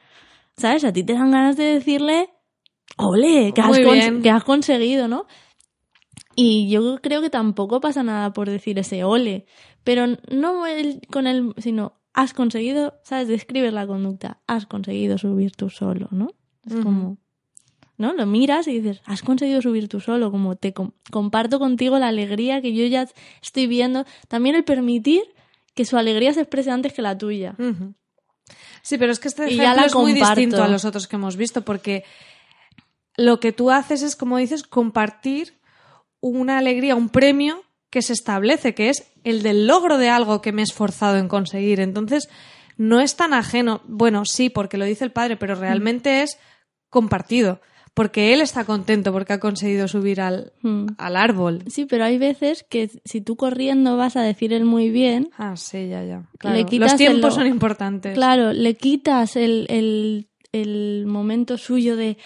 sabes 0.55 0.85
a 0.85 0.93
ti 0.93 1.03
te 1.03 1.13
dan 1.13 1.31
ganas 1.31 1.57
de 1.57 1.63
decirle 1.63 2.29
ole 2.97 3.51
que 3.53 3.61
has, 3.61 3.77
que 4.21 4.29
has 4.29 4.43
conseguido 4.43 5.07
no 5.07 5.25
y 6.39 6.69
yo 6.69 6.99
creo 7.01 7.19
que 7.19 7.31
tampoco 7.31 7.81
pasa 7.81 8.03
nada 8.03 8.31
por 8.31 8.47
decir 8.47 8.77
ese 8.77 9.03
ole, 9.03 9.47
pero 9.87 10.05
no 10.29 10.63
con 11.09 11.27
el, 11.27 11.53
sino 11.59 11.93
has 12.11 12.33
conseguido, 12.33 12.99
¿sabes? 13.03 13.29
Describes 13.29 13.71
la 13.71 13.87
conducta, 13.87 14.41
has 14.45 14.65
conseguido 14.65 15.17
subir 15.17 15.53
tú 15.53 15.69
solo, 15.69 16.09
¿no? 16.11 16.27
Es 16.65 16.75
como, 16.83 17.17
¿no? 17.97 18.11
Lo 18.11 18.25
miras 18.25 18.67
y 18.67 18.81
dices, 18.81 19.01
has 19.05 19.21
conseguido 19.21 19.61
subir 19.61 19.87
tú 19.87 20.01
solo, 20.01 20.29
como 20.29 20.57
te 20.57 20.73
comparto 21.09 21.57
contigo 21.57 21.99
la 21.99 22.09
alegría 22.09 22.61
que 22.61 22.73
yo 22.73 22.85
ya 22.85 23.07
estoy 23.41 23.65
viendo. 23.67 24.03
También 24.27 24.55
el 24.57 24.65
permitir 24.65 25.23
que 25.73 25.85
su 25.85 25.95
alegría 25.95 26.33
se 26.33 26.41
exprese 26.41 26.69
antes 26.69 26.91
que 26.91 27.01
la 27.01 27.17
tuya. 27.17 27.55
Sí, 28.81 28.97
pero 28.97 29.13
es 29.13 29.19
que 29.19 29.29
este 29.29 29.45
ejemplo 29.45 29.85
es 29.85 29.95
muy 29.95 30.11
distinto 30.11 30.61
a 30.61 30.67
los 30.67 30.83
otros 30.83 31.07
que 31.07 31.15
hemos 31.15 31.37
visto, 31.37 31.61
porque 31.61 32.03
lo 33.15 33.39
que 33.39 33.53
tú 33.53 33.71
haces 33.71 34.01
es, 34.01 34.17
como 34.17 34.35
dices, 34.35 34.63
compartir 34.63 35.53
una 36.19 36.57
alegría, 36.57 36.97
un 36.97 37.07
premio 37.07 37.63
que 37.89 38.01
se 38.01 38.13
establece, 38.13 38.73
que 38.73 38.89
es 38.89 39.11
el 39.23 39.43
del 39.43 39.67
logro 39.67 39.97
de 39.97 40.09
algo 40.09 40.41
que 40.41 40.51
me 40.51 40.61
he 40.61 40.63
esforzado 40.63 41.17
en 41.17 41.27
conseguir. 41.27 41.79
Entonces, 41.79 42.29
no 42.77 42.99
es 42.99 43.15
tan 43.15 43.33
ajeno. 43.33 43.81
Bueno, 43.87 44.25
sí, 44.25 44.49
porque 44.49 44.77
lo 44.77 44.85
dice 44.85 45.05
el 45.05 45.11
padre, 45.11 45.37
pero 45.37 45.55
realmente 45.55 46.21
es 46.21 46.37
compartido. 46.89 47.61
Porque 47.93 48.31
él 48.31 48.41
está 48.41 48.63
contento 48.63 49.11
porque 49.11 49.33
ha 49.33 49.39
conseguido 49.39 49.87
subir 49.87 50.21
al, 50.21 50.53
mm. 50.61 50.85
al 50.99 51.15
árbol. 51.15 51.63
Sí, 51.65 51.85
pero 51.85 52.05
hay 52.05 52.19
veces 52.19 52.63
que 52.69 52.91
si 53.05 53.21
tú 53.21 53.35
corriendo 53.35 53.97
vas 53.97 54.15
a 54.15 54.21
decir 54.21 54.53
él 54.53 54.65
muy 54.65 54.91
bien. 54.91 55.31
Ah, 55.35 55.55
sí, 55.55 55.87
ya, 55.87 56.03
ya. 56.03 56.29
Los 56.77 56.95
tiempos 56.95 57.33
son 57.33 57.47
importantes. 57.47 58.13
Claro, 58.13 58.53
le 58.53 58.75
quitas 58.75 59.35
el, 59.35 59.65
el, 59.69 60.29
el 60.51 61.05
momento 61.07 61.57
suyo 61.57 61.95
de 61.95 62.17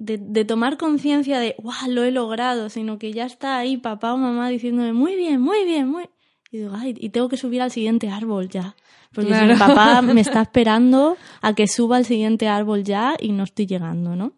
de, 0.00 0.44
tomar 0.46 0.78
conciencia 0.78 1.38
de, 1.38 1.54
¡guau! 1.58 1.88
Lo 1.88 2.04
he 2.04 2.10
logrado, 2.10 2.70
sino 2.70 2.98
que 2.98 3.12
ya 3.12 3.26
está 3.26 3.58
ahí 3.58 3.76
papá 3.76 4.14
o 4.14 4.16
mamá 4.16 4.48
diciéndome, 4.48 4.92
muy 4.92 5.14
bien, 5.14 5.40
muy 5.40 5.64
bien, 5.64 5.88
muy. 5.88 6.08
Y 6.50 6.58
digo, 6.58 6.72
ay, 6.74 6.94
y 6.98 7.10
tengo 7.10 7.28
que 7.28 7.36
subir 7.36 7.60
al 7.60 7.70
siguiente 7.70 8.08
árbol 8.08 8.48
ya. 8.48 8.74
Porque 9.12 9.34
mi 9.34 9.54
papá 9.54 10.00
me 10.02 10.20
está 10.20 10.42
esperando 10.42 11.16
a 11.42 11.54
que 11.54 11.68
suba 11.68 11.98
al 11.98 12.06
siguiente 12.06 12.48
árbol 12.48 12.82
ya 12.82 13.16
y 13.20 13.32
no 13.32 13.44
estoy 13.44 13.66
llegando, 13.66 14.16
¿no? 14.16 14.32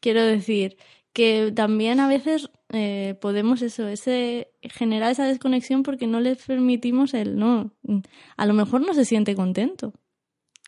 Quiero 0.00 0.22
decir 0.24 0.76
que 1.12 1.52
también 1.54 2.00
a 2.00 2.08
veces 2.08 2.50
eh, 2.72 3.16
podemos 3.20 3.62
eso, 3.62 3.86
ese, 3.88 4.50
generar 4.60 5.12
esa 5.12 5.24
desconexión 5.24 5.82
porque 5.82 6.06
no 6.06 6.20
les 6.20 6.44
permitimos 6.44 7.14
el 7.14 7.38
no. 7.38 7.70
A 8.36 8.44
lo 8.44 8.54
mejor 8.54 8.80
no 8.80 8.92
se 8.92 9.04
siente 9.04 9.36
contento. 9.36 9.94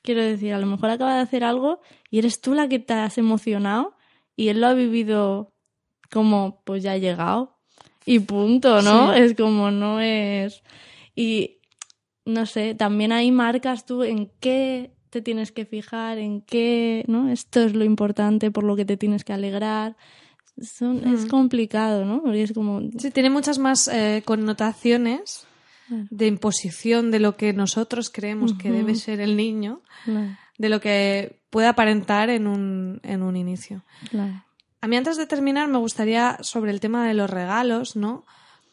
Quiero 0.02 0.22
decir, 0.22 0.54
a 0.54 0.58
lo 0.58 0.66
mejor 0.66 0.90
acaba 0.90 1.16
de 1.16 1.22
hacer 1.22 1.42
algo 1.42 1.80
y 2.08 2.18
eres 2.20 2.40
tú 2.40 2.54
la 2.54 2.68
que 2.68 2.78
te 2.78 2.94
has 2.94 3.18
emocionado 3.18 3.97
y 4.38 4.50
él 4.50 4.60
lo 4.60 4.68
ha 4.68 4.74
vivido 4.74 5.52
como, 6.12 6.62
pues 6.64 6.84
ya 6.84 6.92
ha 6.92 6.96
llegado 6.96 7.58
y 8.06 8.20
punto, 8.20 8.82
¿no? 8.82 9.12
Es 9.12 9.34
como 9.34 9.72
no 9.72 10.00
es... 10.00 10.62
Y 11.16 11.58
no 12.24 12.46
sé, 12.46 12.76
también 12.76 13.10
ahí 13.10 13.32
marcas 13.32 13.84
tú 13.84 14.04
en 14.04 14.30
qué 14.38 14.94
te 15.10 15.22
tienes 15.22 15.50
que 15.50 15.66
fijar, 15.66 16.18
en 16.18 16.40
qué, 16.42 17.04
¿no? 17.08 17.30
Esto 17.30 17.60
es 17.62 17.74
lo 17.74 17.82
importante 17.82 18.52
por 18.52 18.62
lo 18.62 18.76
que 18.76 18.84
te 18.84 18.96
tienes 18.96 19.24
que 19.24 19.32
alegrar. 19.32 19.96
Es 20.56 20.80
mm. 20.80 21.26
complicado, 21.26 22.04
¿no? 22.04 22.22
Porque 22.22 22.44
es 22.44 22.52
como... 22.52 22.80
Sí, 22.96 23.10
tiene 23.10 23.30
muchas 23.30 23.58
más 23.58 23.88
eh, 23.88 24.22
connotaciones 24.24 25.48
de 25.88 26.28
imposición 26.28 27.10
de 27.10 27.18
lo 27.18 27.36
que 27.36 27.52
nosotros 27.52 28.08
creemos 28.10 28.54
que 28.54 28.70
debe 28.70 28.94
ser 28.94 29.20
el 29.20 29.36
niño, 29.36 29.82
de 30.58 30.68
lo 30.68 30.80
que 30.80 31.37
puede 31.50 31.66
aparentar 31.66 32.30
en 32.30 32.46
un, 32.46 33.00
en 33.02 33.22
un 33.22 33.36
inicio. 33.36 33.82
A 34.80 34.86
mí 34.86 34.96
antes 34.96 35.16
de 35.16 35.26
terminar 35.26 35.68
me 35.68 35.78
gustaría 35.78 36.38
sobre 36.40 36.70
el 36.70 36.80
tema 36.80 37.06
de 37.06 37.14
los 37.14 37.28
regalos, 37.28 37.96
¿no? 37.96 38.24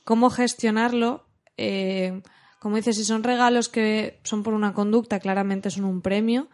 Cómo 0.03 0.29
gestionarlo. 0.29 1.25
Eh, 1.57 2.21
como 2.59 2.75
dices, 2.75 2.97
si 2.97 3.03
son 3.03 3.23
regalos 3.23 3.69
que 3.69 4.19
son 4.23 4.43
por 4.43 4.53
una 4.53 4.73
conducta, 4.73 5.19
claramente 5.19 5.69
son 5.69 5.85
un 5.85 6.01
premio, 6.01 6.47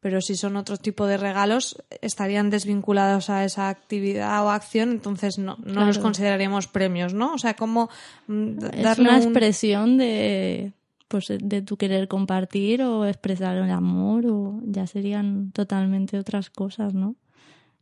pero 0.00 0.20
si 0.20 0.36
son 0.36 0.56
otro 0.56 0.76
tipo 0.76 1.06
de 1.06 1.16
regalos, 1.16 1.82
estarían 2.02 2.50
desvinculados 2.50 3.30
a 3.30 3.44
esa 3.44 3.68
actividad 3.68 4.44
o 4.44 4.50
acción, 4.50 4.90
entonces 4.90 5.38
no, 5.38 5.56
no 5.64 5.86
los 5.86 5.98
consideraríamos 5.98 6.66
premios, 6.66 7.14
¿no? 7.14 7.32
O 7.32 7.38
sea, 7.38 7.54
como 7.54 7.88
mm, 8.26 8.58
es 8.72 8.98
una 8.98 9.16
expresión 9.16 9.96
de 9.96 10.72
pues 11.08 11.28
de 11.28 11.62
tu 11.62 11.76
querer 11.76 12.08
compartir 12.08 12.82
o 12.82 13.06
expresar 13.06 13.56
el 13.56 13.70
amor 13.70 14.26
o 14.26 14.60
ya 14.64 14.86
serían 14.86 15.52
totalmente 15.52 16.18
otras 16.18 16.50
cosas, 16.50 16.94
¿no? 16.94 17.16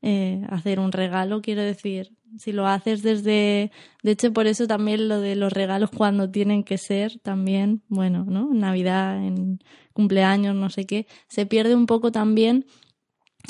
Eh, 0.02 0.44
hacer 0.50 0.80
un 0.80 0.90
regalo, 0.90 1.42
quiero 1.42 1.62
decir, 1.62 2.12
si 2.37 2.50
lo 2.52 2.66
haces 2.66 3.02
desde, 3.02 3.70
de 4.02 4.11
hecho 4.11 4.32
por 4.32 4.48
eso 4.48 4.66
también 4.66 5.08
lo 5.08 5.20
de 5.20 5.37
los 5.37 5.52
regalos 5.52 5.90
cuando 5.90 6.28
tienen 6.28 6.64
que 6.64 6.76
ser 6.76 7.20
también, 7.20 7.82
bueno, 7.88 8.24
¿no? 8.26 8.52
Navidad, 8.52 9.24
en 9.24 9.61
cumpleaños, 9.92 10.56
no 10.56 10.70
sé 10.70 10.87
qué, 10.87 11.06
se 11.28 11.46
pierde 11.46 11.76
un 11.76 11.87
poco 11.87 12.11
también 12.11 12.66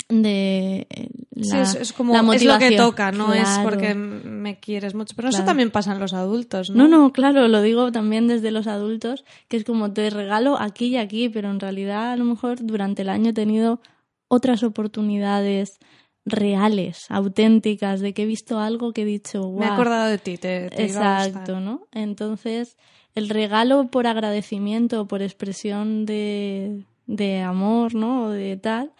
de 0.09 0.87
eh, 0.89 1.09
la, 1.31 1.65
sí, 1.65 1.77
es, 1.79 1.93
como 1.93 2.33
es 2.33 2.43
lo 2.43 2.57
que 2.59 2.71
toca, 2.71 3.11
no 3.11 3.33
es 3.33 3.47
porque 3.63 3.93
me 3.93 4.59
quieres 4.59 4.95
mucho, 4.95 5.15
pero 5.15 5.29
eso 5.29 5.43
también 5.43 5.71
pasa 5.71 5.93
en 5.93 5.99
los 5.99 6.13
adultos, 6.13 6.69
¿no? 6.69 6.87
No, 6.87 6.97
no, 6.97 7.13
claro, 7.13 7.47
lo 7.47 7.61
digo 7.61 7.91
también 7.91 8.27
desde 8.27 8.51
los 8.51 8.67
adultos, 8.67 9.23
que 9.47 9.57
es 9.57 9.63
como 9.63 9.91
te 9.93 10.09
regalo 10.09 10.59
aquí 10.59 10.87
y 10.87 10.97
aquí, 10.97 11.29
pero 11.29 11.49
en 11.49 11.59
realidad 11.59 12.11
a 12.11 12.15
lo 12.15 12.25
mejor 12.25 12.65
durante 12.65 13.03
el 13.03 13.09
año 13.09 13.31
he 13.31 13.33
tenido 13.33 13.81
otras 14.27 14.63
oportunidades 14.63 15.79
reales, 16.25 17.05
auténticas, 17.09 17.99
de 17.99 18.13
que 18.13 18.23
he 18.23 18.25
visto 18.25 18.59
algo 18.59 18.93
que 18.93 19.01
he 19.01 19.05
dicho, 19.05 19.51
Me 19.51 19.65
he 19.65 19.69
acordado 19.69 20.07
de 20.07 20.17
ti, 20.17 20.37
te, 20.37 20.67
Exacto, 20.83 21.59
¿no? 21.59 21.87
Entonces, 21.91 22.77
el 23.15 23.29
regalo 23.29 23.87
por 23.87 24.07
agradecimiento, 24.07 25.07
por 25.07 25.21
expresión 25.21 26.05
de, 26.05 26.83
de 27.05 27.41
amor, 27.41 27.93
¿no? 27.93 28.25
O 28.25 28.29
de 28.29 28.57
tal, 28.57 28.91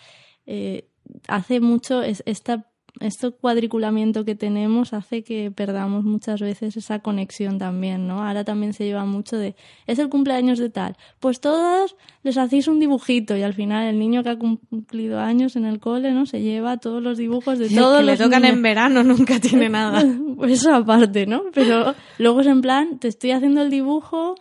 eh, 0.45 0.87
hace 1.27 1.59
mucho 1.59 2.01
es, 2.01 2.23
esta 2.25 2.67
este 2.99 3.31
cuadriculamiento 3.31 4.23
que 4.23 4.35
tenemos 4.35 4.93
hace 4.93 5.23
que 5.23 5.51
perdamos 5.51 6.03
muchas 6.03 6.41
veces 6.41 6.77
esa 6.77 6.99
conexión 6.99 7.57
también, 7.57 8.07
¿no? 8.07 8.23
Ahora 8.23 8.43
también 8.43 8.73
se 8.73 8.85
lleva 8.85 9.05
mucho 9.05 9.37
de, 9.37 9.55
es 9.87 9.99
el 9.99 10.09
cumpleaños 10.09 10.59
de 10.59 10.69
tal, 10.69 10.95
pues 11.19 11.39
todos 11.39 11.95
les 12.21 12.37
hacéis 12.37 12.67
un 12.67 12.79
dibujito 12.79 13.35
y 13.35 13.41
al 13.41 13.53
final 13.53 13.87
el 13.87 13.99
niño 13.99 14.23
que 14.23 14.29
ha 14.29 14.37
cumplido 14.37 15.19
años 15.19 15.55
en 15.55 15.65
el 15.65 15.79
cole, 15.79 16.11
¿no? 16.11 16.25
Se 16.25 16.41
lleva 16.41 16.77
todos 16.77 17.01
los 17.01 17.17
dibujos 17.17 17.57
de 17.59 17.69
todos 17.75 17.99
que 17.99 18.05
los 18.05 18.19
le 18.19 18.23
tocan 18.23 18.45
en 18.45 18.61
verano 18.61 19.03
nunca 19.03 19.39
tiene 19.39 19.69
nada. 19.69 20.03
eso 20.47 20.73
aparte, 20.73 21.25
¿no? 21.25 21.43
Pero 21.53 21.95
luego 22.19 22.41
es 22.41 22.47
en 22.47 22.61
plan, 22.61 22.99
te 22.99 23.07
estoy 23.07 23.31
haciendo 23.31 23.63
el 23.63 23.71
dibujo, 23.71 24.35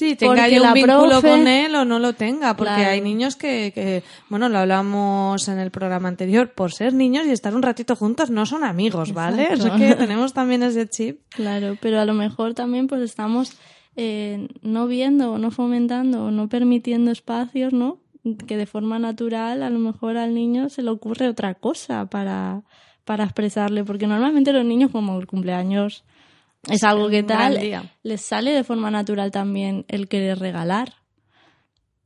Sí, 0.00 0.16
tenga 0.16 0.48
yo 0.48 0.62
un 0.62 0.72
vínculo 0.72 1.20
con 1.20 1.46
él 1.46 1.74
o 1.74 1.84
no 1.84 1.98
lo 1.98 2.14
tenga, 2.14 2.56
porque 2.56 2.86
hay 2.86 3.02
niños 3.02 3.36
que, 3.36 3.70
que, 3.74 4.02
bueno, 4.30 4.48
lo 4.48 4.60
hablamos 4.60 5.46
en 5.46 5.58
el 5.58 5.70
programa 5.70 6.08
anterior, 6.08 6.54
por 6.54 6.72
ser 6.72 6.94
niños 6.94 7.26
y 7.26 7.32
estar 7.32 7.54
un 7.54 7.60
ratito 7.60 7.94
juntos 7.96 8.30
no 8.30 8.46
son 8.46 8.64
amigos, 8.64 9.12
¿vale? 9.12 9.50
O 9.52 9.76
que 9.76 9.94
tenemos 9.96 10.32
también 10.32 10.62
ese 10.62 10.88
chip. 10.88 11.20
Claro, 11.28 11.76
pero 11.82 12.00
a 12.00 12.06
lo 12.06 12.14
mejor 12.14 12.54
también 12.54 12.86
pues 12.86 13.02
estamos 13.02 13.58
eh, 13.94 14.48
no 14.62 14.86
viendo 14.86 15.32
o 15.32 15.38
no 15.38 15.50
fomentando 15.50 16.24
o 16.24 16.30
no 16.30 16.48
permitiendo 16.48 17.10
espacios, 17.10 17.74
¿no? 17.74 17.98
Que 18.46 18.56
de 18.56 18.64
forma 18.64 18.98
natural 18.98 19.62
a 19.62 19.68
lo 19.68 19.80
mejor 19.80 20.16
al 20.16 20.32
niño 20.32 20.70
se 20.70 20.80
le 20.80 20.88
ocurre 20.88 21.28
otra 21.28 21.52
cosa 21.52 22.06
para, 22.06 22.62
para 23.04 23.24
expresarle, 23.24 23.84
porque 23.84 24.06
normalmente 24.06 24.54
los 24.54 24.64
niños 24.64 24.92
como 24.92 25.20
el 25.20 25.26
cumpleaños 25.26 26.04
es 26.68 26.84
algo 26.84 27.08
que 27.08 27.22
tal 27.22 27.58
les 28.02 28.20
sale 28.20 28.50
de 28.52 28.64
forma 28.64 28.90
natural 28.90 29.30
también 29.30 29.84
el 29.88 30.08
querer 30.08 30.38
regalar. 30.38 30.94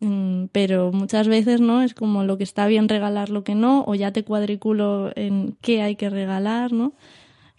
Mm, 0.00 0.46
pero 0.52 0.92
muchas 0.92 1.28
veces 1.28 1.60
no 1.60 1.82
es 1.82 1.94
como 1.94 2.24
lo 2.24 2.36
que 2.36 2.44
está 2.44 2.66
bien 2.66 2.88
regalar, 2.88 3.30
lo 3.30 3.42
que 3.42 3.54
no, 3.54 3.84
o 3.86 3.94
ya 3.94 4.12
te 4.12 4.22
cuadriculo 4.22 5.10
en 5.16 5.56
qué 5.62 5.82
hay 5.82 5.96
que 5.96 6.10
regalar, 6.10 6.72
¿no? 6.72 6.92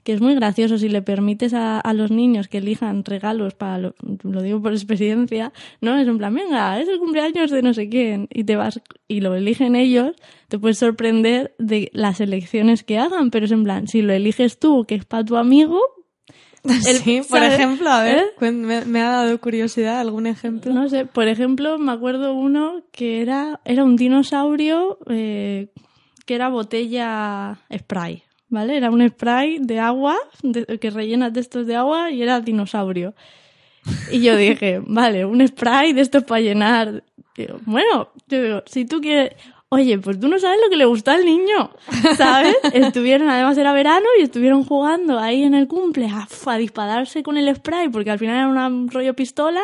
Que 0.04 0.14
es 0.14 0.22
muy 0.22 0.36
gracioso 0.36 0.78
si 0.78 0.88
le 0.88 1.02
permites 1.02 1.54
a, 1.56 1.82
los 1.94 2.12
niños 2.12 2.48
que 2.48 2.60
elijan 2.60 3.04
regalos 3.04 3.56
para, 3.56 3.80
lo, 3.80 3.96
lo, 4.22 4.44
digo 4.44 4.62
por 4.62 4.74
experiencia, 4.74 5.52
¿no? 5.82 5.98
Es 5.98 6.08
en 6.08 6.20
plan, 6.20 6.36
venga, 6.36 6.80
es 6.80 6.88
el 6.88 7.00
cumpleaños 7.00 7.50
de 7.50 7.64
no 7.64 7.74
sé 7.74 7.90
quién, 7.90 8.28
y 8.32 8.44
te 8.44 8.56
vas, 8.56 8.80
y 9.08 9.22
lo 9.22 9.34
eligen 9.34 9.76
ellos, 9.76 10.16
te 10.48 10.60
puedes 10.60 10.78
sorprender 10.78 11.56
de 11.58 11.90
las 11.94 12.22
elecciones 12.22 12.84
que 12.84 13.00
hagan, 13.00 13.32
pero 13.32 13.46
es 13.46 13.52
en 13.52 13.64
plan, 13.64 13.88
si 13.88 14.04
lo 14.04 14.14
eliges 14.14 14.60
tú, 14.60 14.86
que 14.86 14.94
es 14.94 15.06
para 15.06 15.26
tu 15.26 15.38
amigo, 15.38 15.80
sí, 16.82 17.22
por 17.30 17.44
ejemplo, 17.44 17.90
a 17.90 18.04
ver, 18.04 18.26
¿Eh? 18.42 18.52
me, 18.52 19.02
ha 19.02 19.10
dado 19.10 19.40
curiosidad 19.40 20.00
algún 20.00 20.28
ejemplo. 20.28 20.74
No 20.74 20.90
sé, 20.90 21.06
por 21.06 21.28
ejemplo, 21.28 21.78
me 21.78 21.92
acuerdo 21.92 22.34
uno 22.34 22.82
que 22.92 23.22
era, 23.22 23.60
era 23.66 23.84
un 23.84 23.96
dinosaurio 23.96 24.98
eh, 25.10 25.68
que 26.26 26.36
era 26.36 26.50
botella 26.50 27.60
spray, 27.76 28.24
¿vale? 28.50 28.78
Era 28.78 28.90
un 28.90 29.08
spray 29.08 29.60
de 29.60 29.80
agua, 29.80 30.18
que 30.80 30.90
rellenas 30.90 31.34
de 31.34 31.40
estos 31.40 31.68
de 31.68 31.76
agua 31.76 32.12
y 32.12 32.22
era 32.22 32.42
dinosaurio. 32.42 33.14
Y 34.12 34.22
yo 34.22 34.36
dije, 34.36 34.82
vale, 34.86 35.26
un 35.26 35.46
spray 35.48 35.94
de 35.94 36.02
estos 36.02 36.24
para 36.24 36.42
llenar. 36.42 37.04
bueno, 37.66 38.10
yo 38.28 38.42
digo, 38.42 38.64
si 38.66 38.86
tú 38.86 39.02
quieres, 39.02 39.34
Oye, 39.70 39.98
pues 39.98 40.20
tú 40.20 40.28
no 40.28 40.38
sabes 40.38 40.60
lo 40.64 40.70
que 40.70 40.78
le 40.78 40.86
gusta 40.86 41.14
al 41.14 41.26
niño, 41.26 41.72
¿sabes? 42.18 42.56
estuvieron, 42.74 43.30
además 43.30 43.58
era 43.58 43.74
verano, 43.74 44.06
y 44.20 44.22
estuvieron 44.22 44.64
jugando 44.64 45.20
ahí 45.20 45.44
en 45.44 45.56
el 45.56 45.68
cumple 45.68 46.08
a, 46.08 46.28
a 46.46 46.58
dispararse 46.58 47.24
con 47.24 47.38
el 47.38 47.54
spray, 47.56 47.90
porque 47.90 48.12
al 48.12 48.20
final 48.20 48.36
era 48.52 48.68
un 48.68 48.90
rollo 48.90 49.16
pistola, 49.16 49.64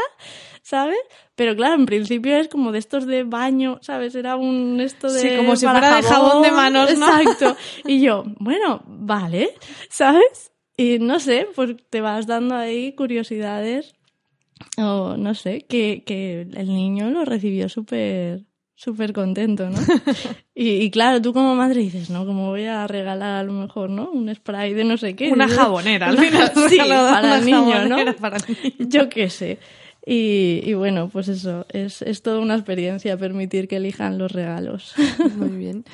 ¿sabes? 0.63 0.97
Pero 1.35 1.55
claro, 1.55 1.75
en 1.75 1.85
principio 1.85 2.35
es 2.37 2.47
como 2.47 2.71
de 2.71 2.79
estos 2.79 3.05
de 3.05 3.23
baño, 3.23 3.79
¿sabes? 3.81 4.15
Era 4.15 4.35
un 4.35 4.79
esto 4.81 5.11
de. 5.11 5.19
Sí, 5.19 5.37
como 5.37 5.55
si 5.55 5.65
fuera 5.67 5.95
de 5.95 6.03
jabón 6.03 6.41
de 6.41 6.51
manos, 6.51 6.97
¿no? 6.97 7.05
Exacto. 7.19 7.55
Y 7.85 8.01
yo, 8.01 8.23
bueno, 8.39 8.81
vale, 8.87 9.53
¿sabes? 9.89 10.51
Y 10.77 10.97
no 10.99 11.19
sé, 11.19 11.47
pues 11.55 11.75
te 11.89 12.01
vas 12.01 12.25
dando 12.25 12.55
ahí 12.55 12.95
curiosidades, 12.95 13.93
o 14.77 15.15
no 15.15 15.35
sé, 15.35 15.61
que, 15.61 16.03
que 16.05 16.41
el 16.41 16.67
niño 16.67 17.11
lo 17.11 17.23
recibió 17.23 17.69
súper 17.69 18.45
súper 18.81 19.13
contento, 19.13 19.69
¿no? 19.69 19.77
y, 20.55 20.89
claro, 20.89 21.21
tú 21.21 21.33
como 21.33 21.53
madre 21.53 21.81
dices, 21.81 22.09
¿no? 22.09 22.25
Como 22.25 22.49
voy 22.49 22.65
a 22.65 22.87
regalar 22.87 23.41
a 23.41 23.43
lo 23.43 23.53
mejor, 23.53 23.91
¿no? 23.91 24.09
Un 24.09 24.33
spray 24.33 24.73
de 24.73 24.83
no 24.83 24.97
sé 24.97 25.15
qué. 25.15 25.29
Una 25.29 25.47
jabonera, 25.47 26.09
al 26.09 26.17
final. 26.17 26.51
sí, 26.69 26.77
para 26.77 27.37
el 27.37 27.45
niño, 27.45 27.87
¿no? 27.87 27.97
Yo 28.79 29.07
qué 29.07 29.29
sé. 29.29 29.59
Y, 30.03 30.61
y, 30.65 30.73
bueno, 30.73 31.09
pues 31.09 31.27
eso, 31.27 31.67
es, 31.69 32.01
es 32.01 32.23
toda 32.23 32.39
una 32.39 32.55
experiencia 32.55 33.17
permitir 33.17 33.67
que 33.67 33.75
elijan 33.75 34.17
los 34.17 34.31
regalos. 34.31 34.95
Muy 35.35 35.49
bien. 35.49 35.85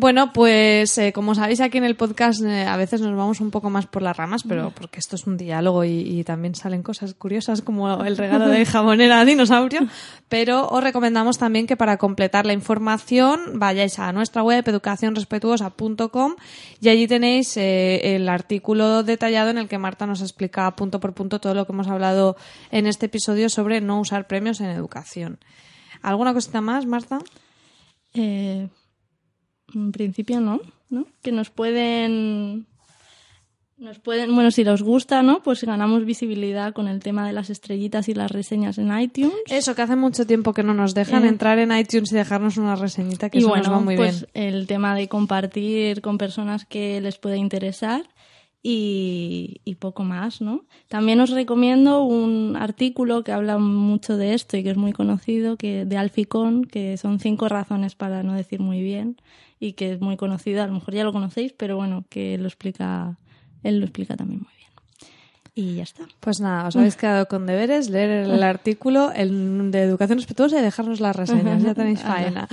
Bueno, 0.00 0.32
pues 0.32 0.96
eh, 0.98 1.12
como 1.12 1.34
sabéis 1.34 1.60
aquí 1.60 1.76
en 1.76 1.82
el 1.82 1.96
podcast 1.96 2.40
eh, 2.44 2.64
a 2.64 2.76
veces 2.76 3.00
nos 3.00 3.16
vamos 3.16 3.40
un 3.40 3.50
poco 3.50 3.68
más 3.68 3.88
por 3.88 4.00
las 4.00 4.16
ramas, 4.16 4.44
pero 4.48 4.70
porque 4.70 5.00
esto 5.00 5.16
es 5.16 5.26
un 5.26 5.36
diálogo 5.36 5.82
y, 5.84 6.22
también 6.22 6.54
salen 6.54 6.84
cosas 6.84 7.14
curiosas 7.14 7.62
como 7.62 8.04
el 8.04 8.16
regalo 8.16 8.46
de 8.46 8.64
jabonera 8.64 9.18
a 9.18 9.24
dinosaurio, 9.24 9.80
pero 10.28 10.68
os 10.68 10.84
recomendamos 10.84 11.38
también 11.38 11.66
que 11.66 11.76
para 11.76 11.96
completar 11.96 12.46
la 12.46 12.52
información 12.52 13.58
vayáis 13.58 13.98
a 13.98 14.12
nuestra 14.12 14.44
web 14.44 14.62
educacionrespetuosa.com 14.68 16.36
y 16.80 16.88
allí 16.90 17.08
tenéis 17.08 17.56
eh, 17.56 18.14
el 18.14 18.28
artículo 18.28 19.02
detallado 19.02 19.50
en 19.50 19.58
el 19.58 19.66
que 19.66 19.78
Marta 19.78 20.06
nos 20.06 20.22
explica 20.22 20.70
punto 20.76 21.00
por 21.00 21.12
punto 21.12 21.40
todo 21.40 21.54
lo 21.54 21.66
que 21.66 21.72
hemos 21.72 21.88
hablado 21.88 22.36
en 22.70 22.86
este 22.86 23.06
episodio 23.06 23.48
sobre 23.48 23.80
no 23.80 23.98
usar 23.98 24.28
premios 24.28 24.60
en 24.60 24.66
educación. 24.70 25.40
¿Alguna 26.02 26.34
cosita 26.34 26.60
más, 26.60 26.86
Marta? 26.86 27.18
Eh, 28.14 28.68
en 29.74 29.92
principio 29.92 30.40
no, 30.40 30.60
¿no? 30.90 31.06
Que 31.22 31.32
nos 31.32 31.50
pueden 31.50 32.66
nos 33.78 34.00
pueden, 34.00 34.34
bueno, 34.34 34.50
si 34.50 34.64
les 34.64 34.82
gusta, 34.82 35.22
¿no? 35.22 35.40
Pues 35.42 35.62
ganamos 35.62 36.04
visibilidad 36.04 36.72
con 36.72 36.88
el 36.88 36.98
tema 36.98 37.24
de 37.26 37.32
las 37.32 37.48
estrellitas 37.48 38.08
y 38.08 38.14
las 38.14 38.32
reseñas 38.32 38.76
en 38.78 38.98
iTunes. 38.98 39.36
Eso, 39.46 39.76
que 39.76 39.82
hace 39.82 39.94
mucho 39.94 40.26
tiempo 40.26 40.52
que 40.52 40.64
no 40.64 40.74
nos 40.74 40.94
dejan 40.94 41.24
eh, 41.24 41.28
entrar 41.28 41.60
en 41.60 41.70
iTunes 41.70 42.10
y 42.10 42.16
dejarnos 42.16 42.56
una 42.56 42.74
reseñita, 42.74 43.30
que 43.30 43.38
eso 43.38 43.56
nos 43.56 43.70
va 43.70 43.78
muy 43.78 43.94
pues 43.96 44.26
El 44.34 44.66
tema 44.66 44.96
de 44.96 45.08
compartir 45.08 46.00
con 46.00 46.18
personas 46.18 46.64
que 46.64 47.00
les 47.00 47.18
pueda 47.18 47.36
interesar 47.36 48.02
y, 48.60 49.60
y, 49.64 49.76
poco 49.76 50.02
más, 50.02 50.40
¿no? 50.40 50.64
También 50.88 51.20
os 51.20 51.30
recomiendo 51.30 52.02
un 52.02 52.56
artículo 52.56 53.22
que 53.22 53.30
habla 53.30 53.58
mucho 53.58 54.16
de 54.16 54.34
esto 54.34 54.56
y 54.56 54.64
que 54.64 54.70
es 54.70 54.76
muy 54.76 54.92
conocido, 54.92 55.56
que 55.56 55.84
de 55.84 55.96
Alficón, 55.96 56.64
que 56.64 56.96
son 56.96 57.20
cinco 57.20 57.48
razones 57.48 57.94
para 57.94 58.24
no 58.24 58.32
decir 58.34 58.58
muy 58.58 58.82
bien 58.82 59.16
y 59.60 59.72
que 59.72 59.92
es 59.92 60.00
muy 60.00 60.16
conocido, 60.16 60.62
a 60.62 60.66
lo 60.66 60.74
mejor 60.74 60.94
ya 60.94 61.04
lo 61.04 61.12
conocéis, 61.12 61.52
pero 61.52 61.76
bueno, 61.76 62.04
que 62.08 62.38
lo 62.38 62.46
explica, 62.46 63.16
él 63.62 63.80
lo 63.80 63.86
explica 63.86 64.16
también 64.16 64.40
muy 64.40 64.52
bien. 64.56 64.68
Y 65.54 65.76
ya 65.76 65.82
está. 65.82 66.06
Pues 66.20 66.40
nada, 66.40 66.68
os 66.68 66.76
habéis 66.76 66.96
quedado 66.96 67.26
con 67.26 67.46
deberes, 67.46 67.90
leer 67.90 68.28
el 68.28 68.42
artículo 68.42 69.10
el 69.12 69.70
de 69.70 69.82
educación 69.82 70.18
respetuosa 70.18 70.58
y 70.58 70.62
dejarnos 70.62 71.00
las 71.00 71.16
reseñas, 71.16 71.62
ya 71.62 71.74
tenéis 71.74 72.00
faena. 72.00 72.48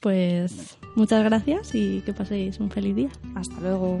Pues 0.00 0.76
muchas 0.96 1.22
gracias 1.22 1.74
y 1.74 2.00
que 2.00 2.12
paséis 2.12 2.58
un 2.58 2.70
feliz 2.70 2.96
día. 2.96 3.10
Hasta 3.36 3.60
luego. 3.60 4.00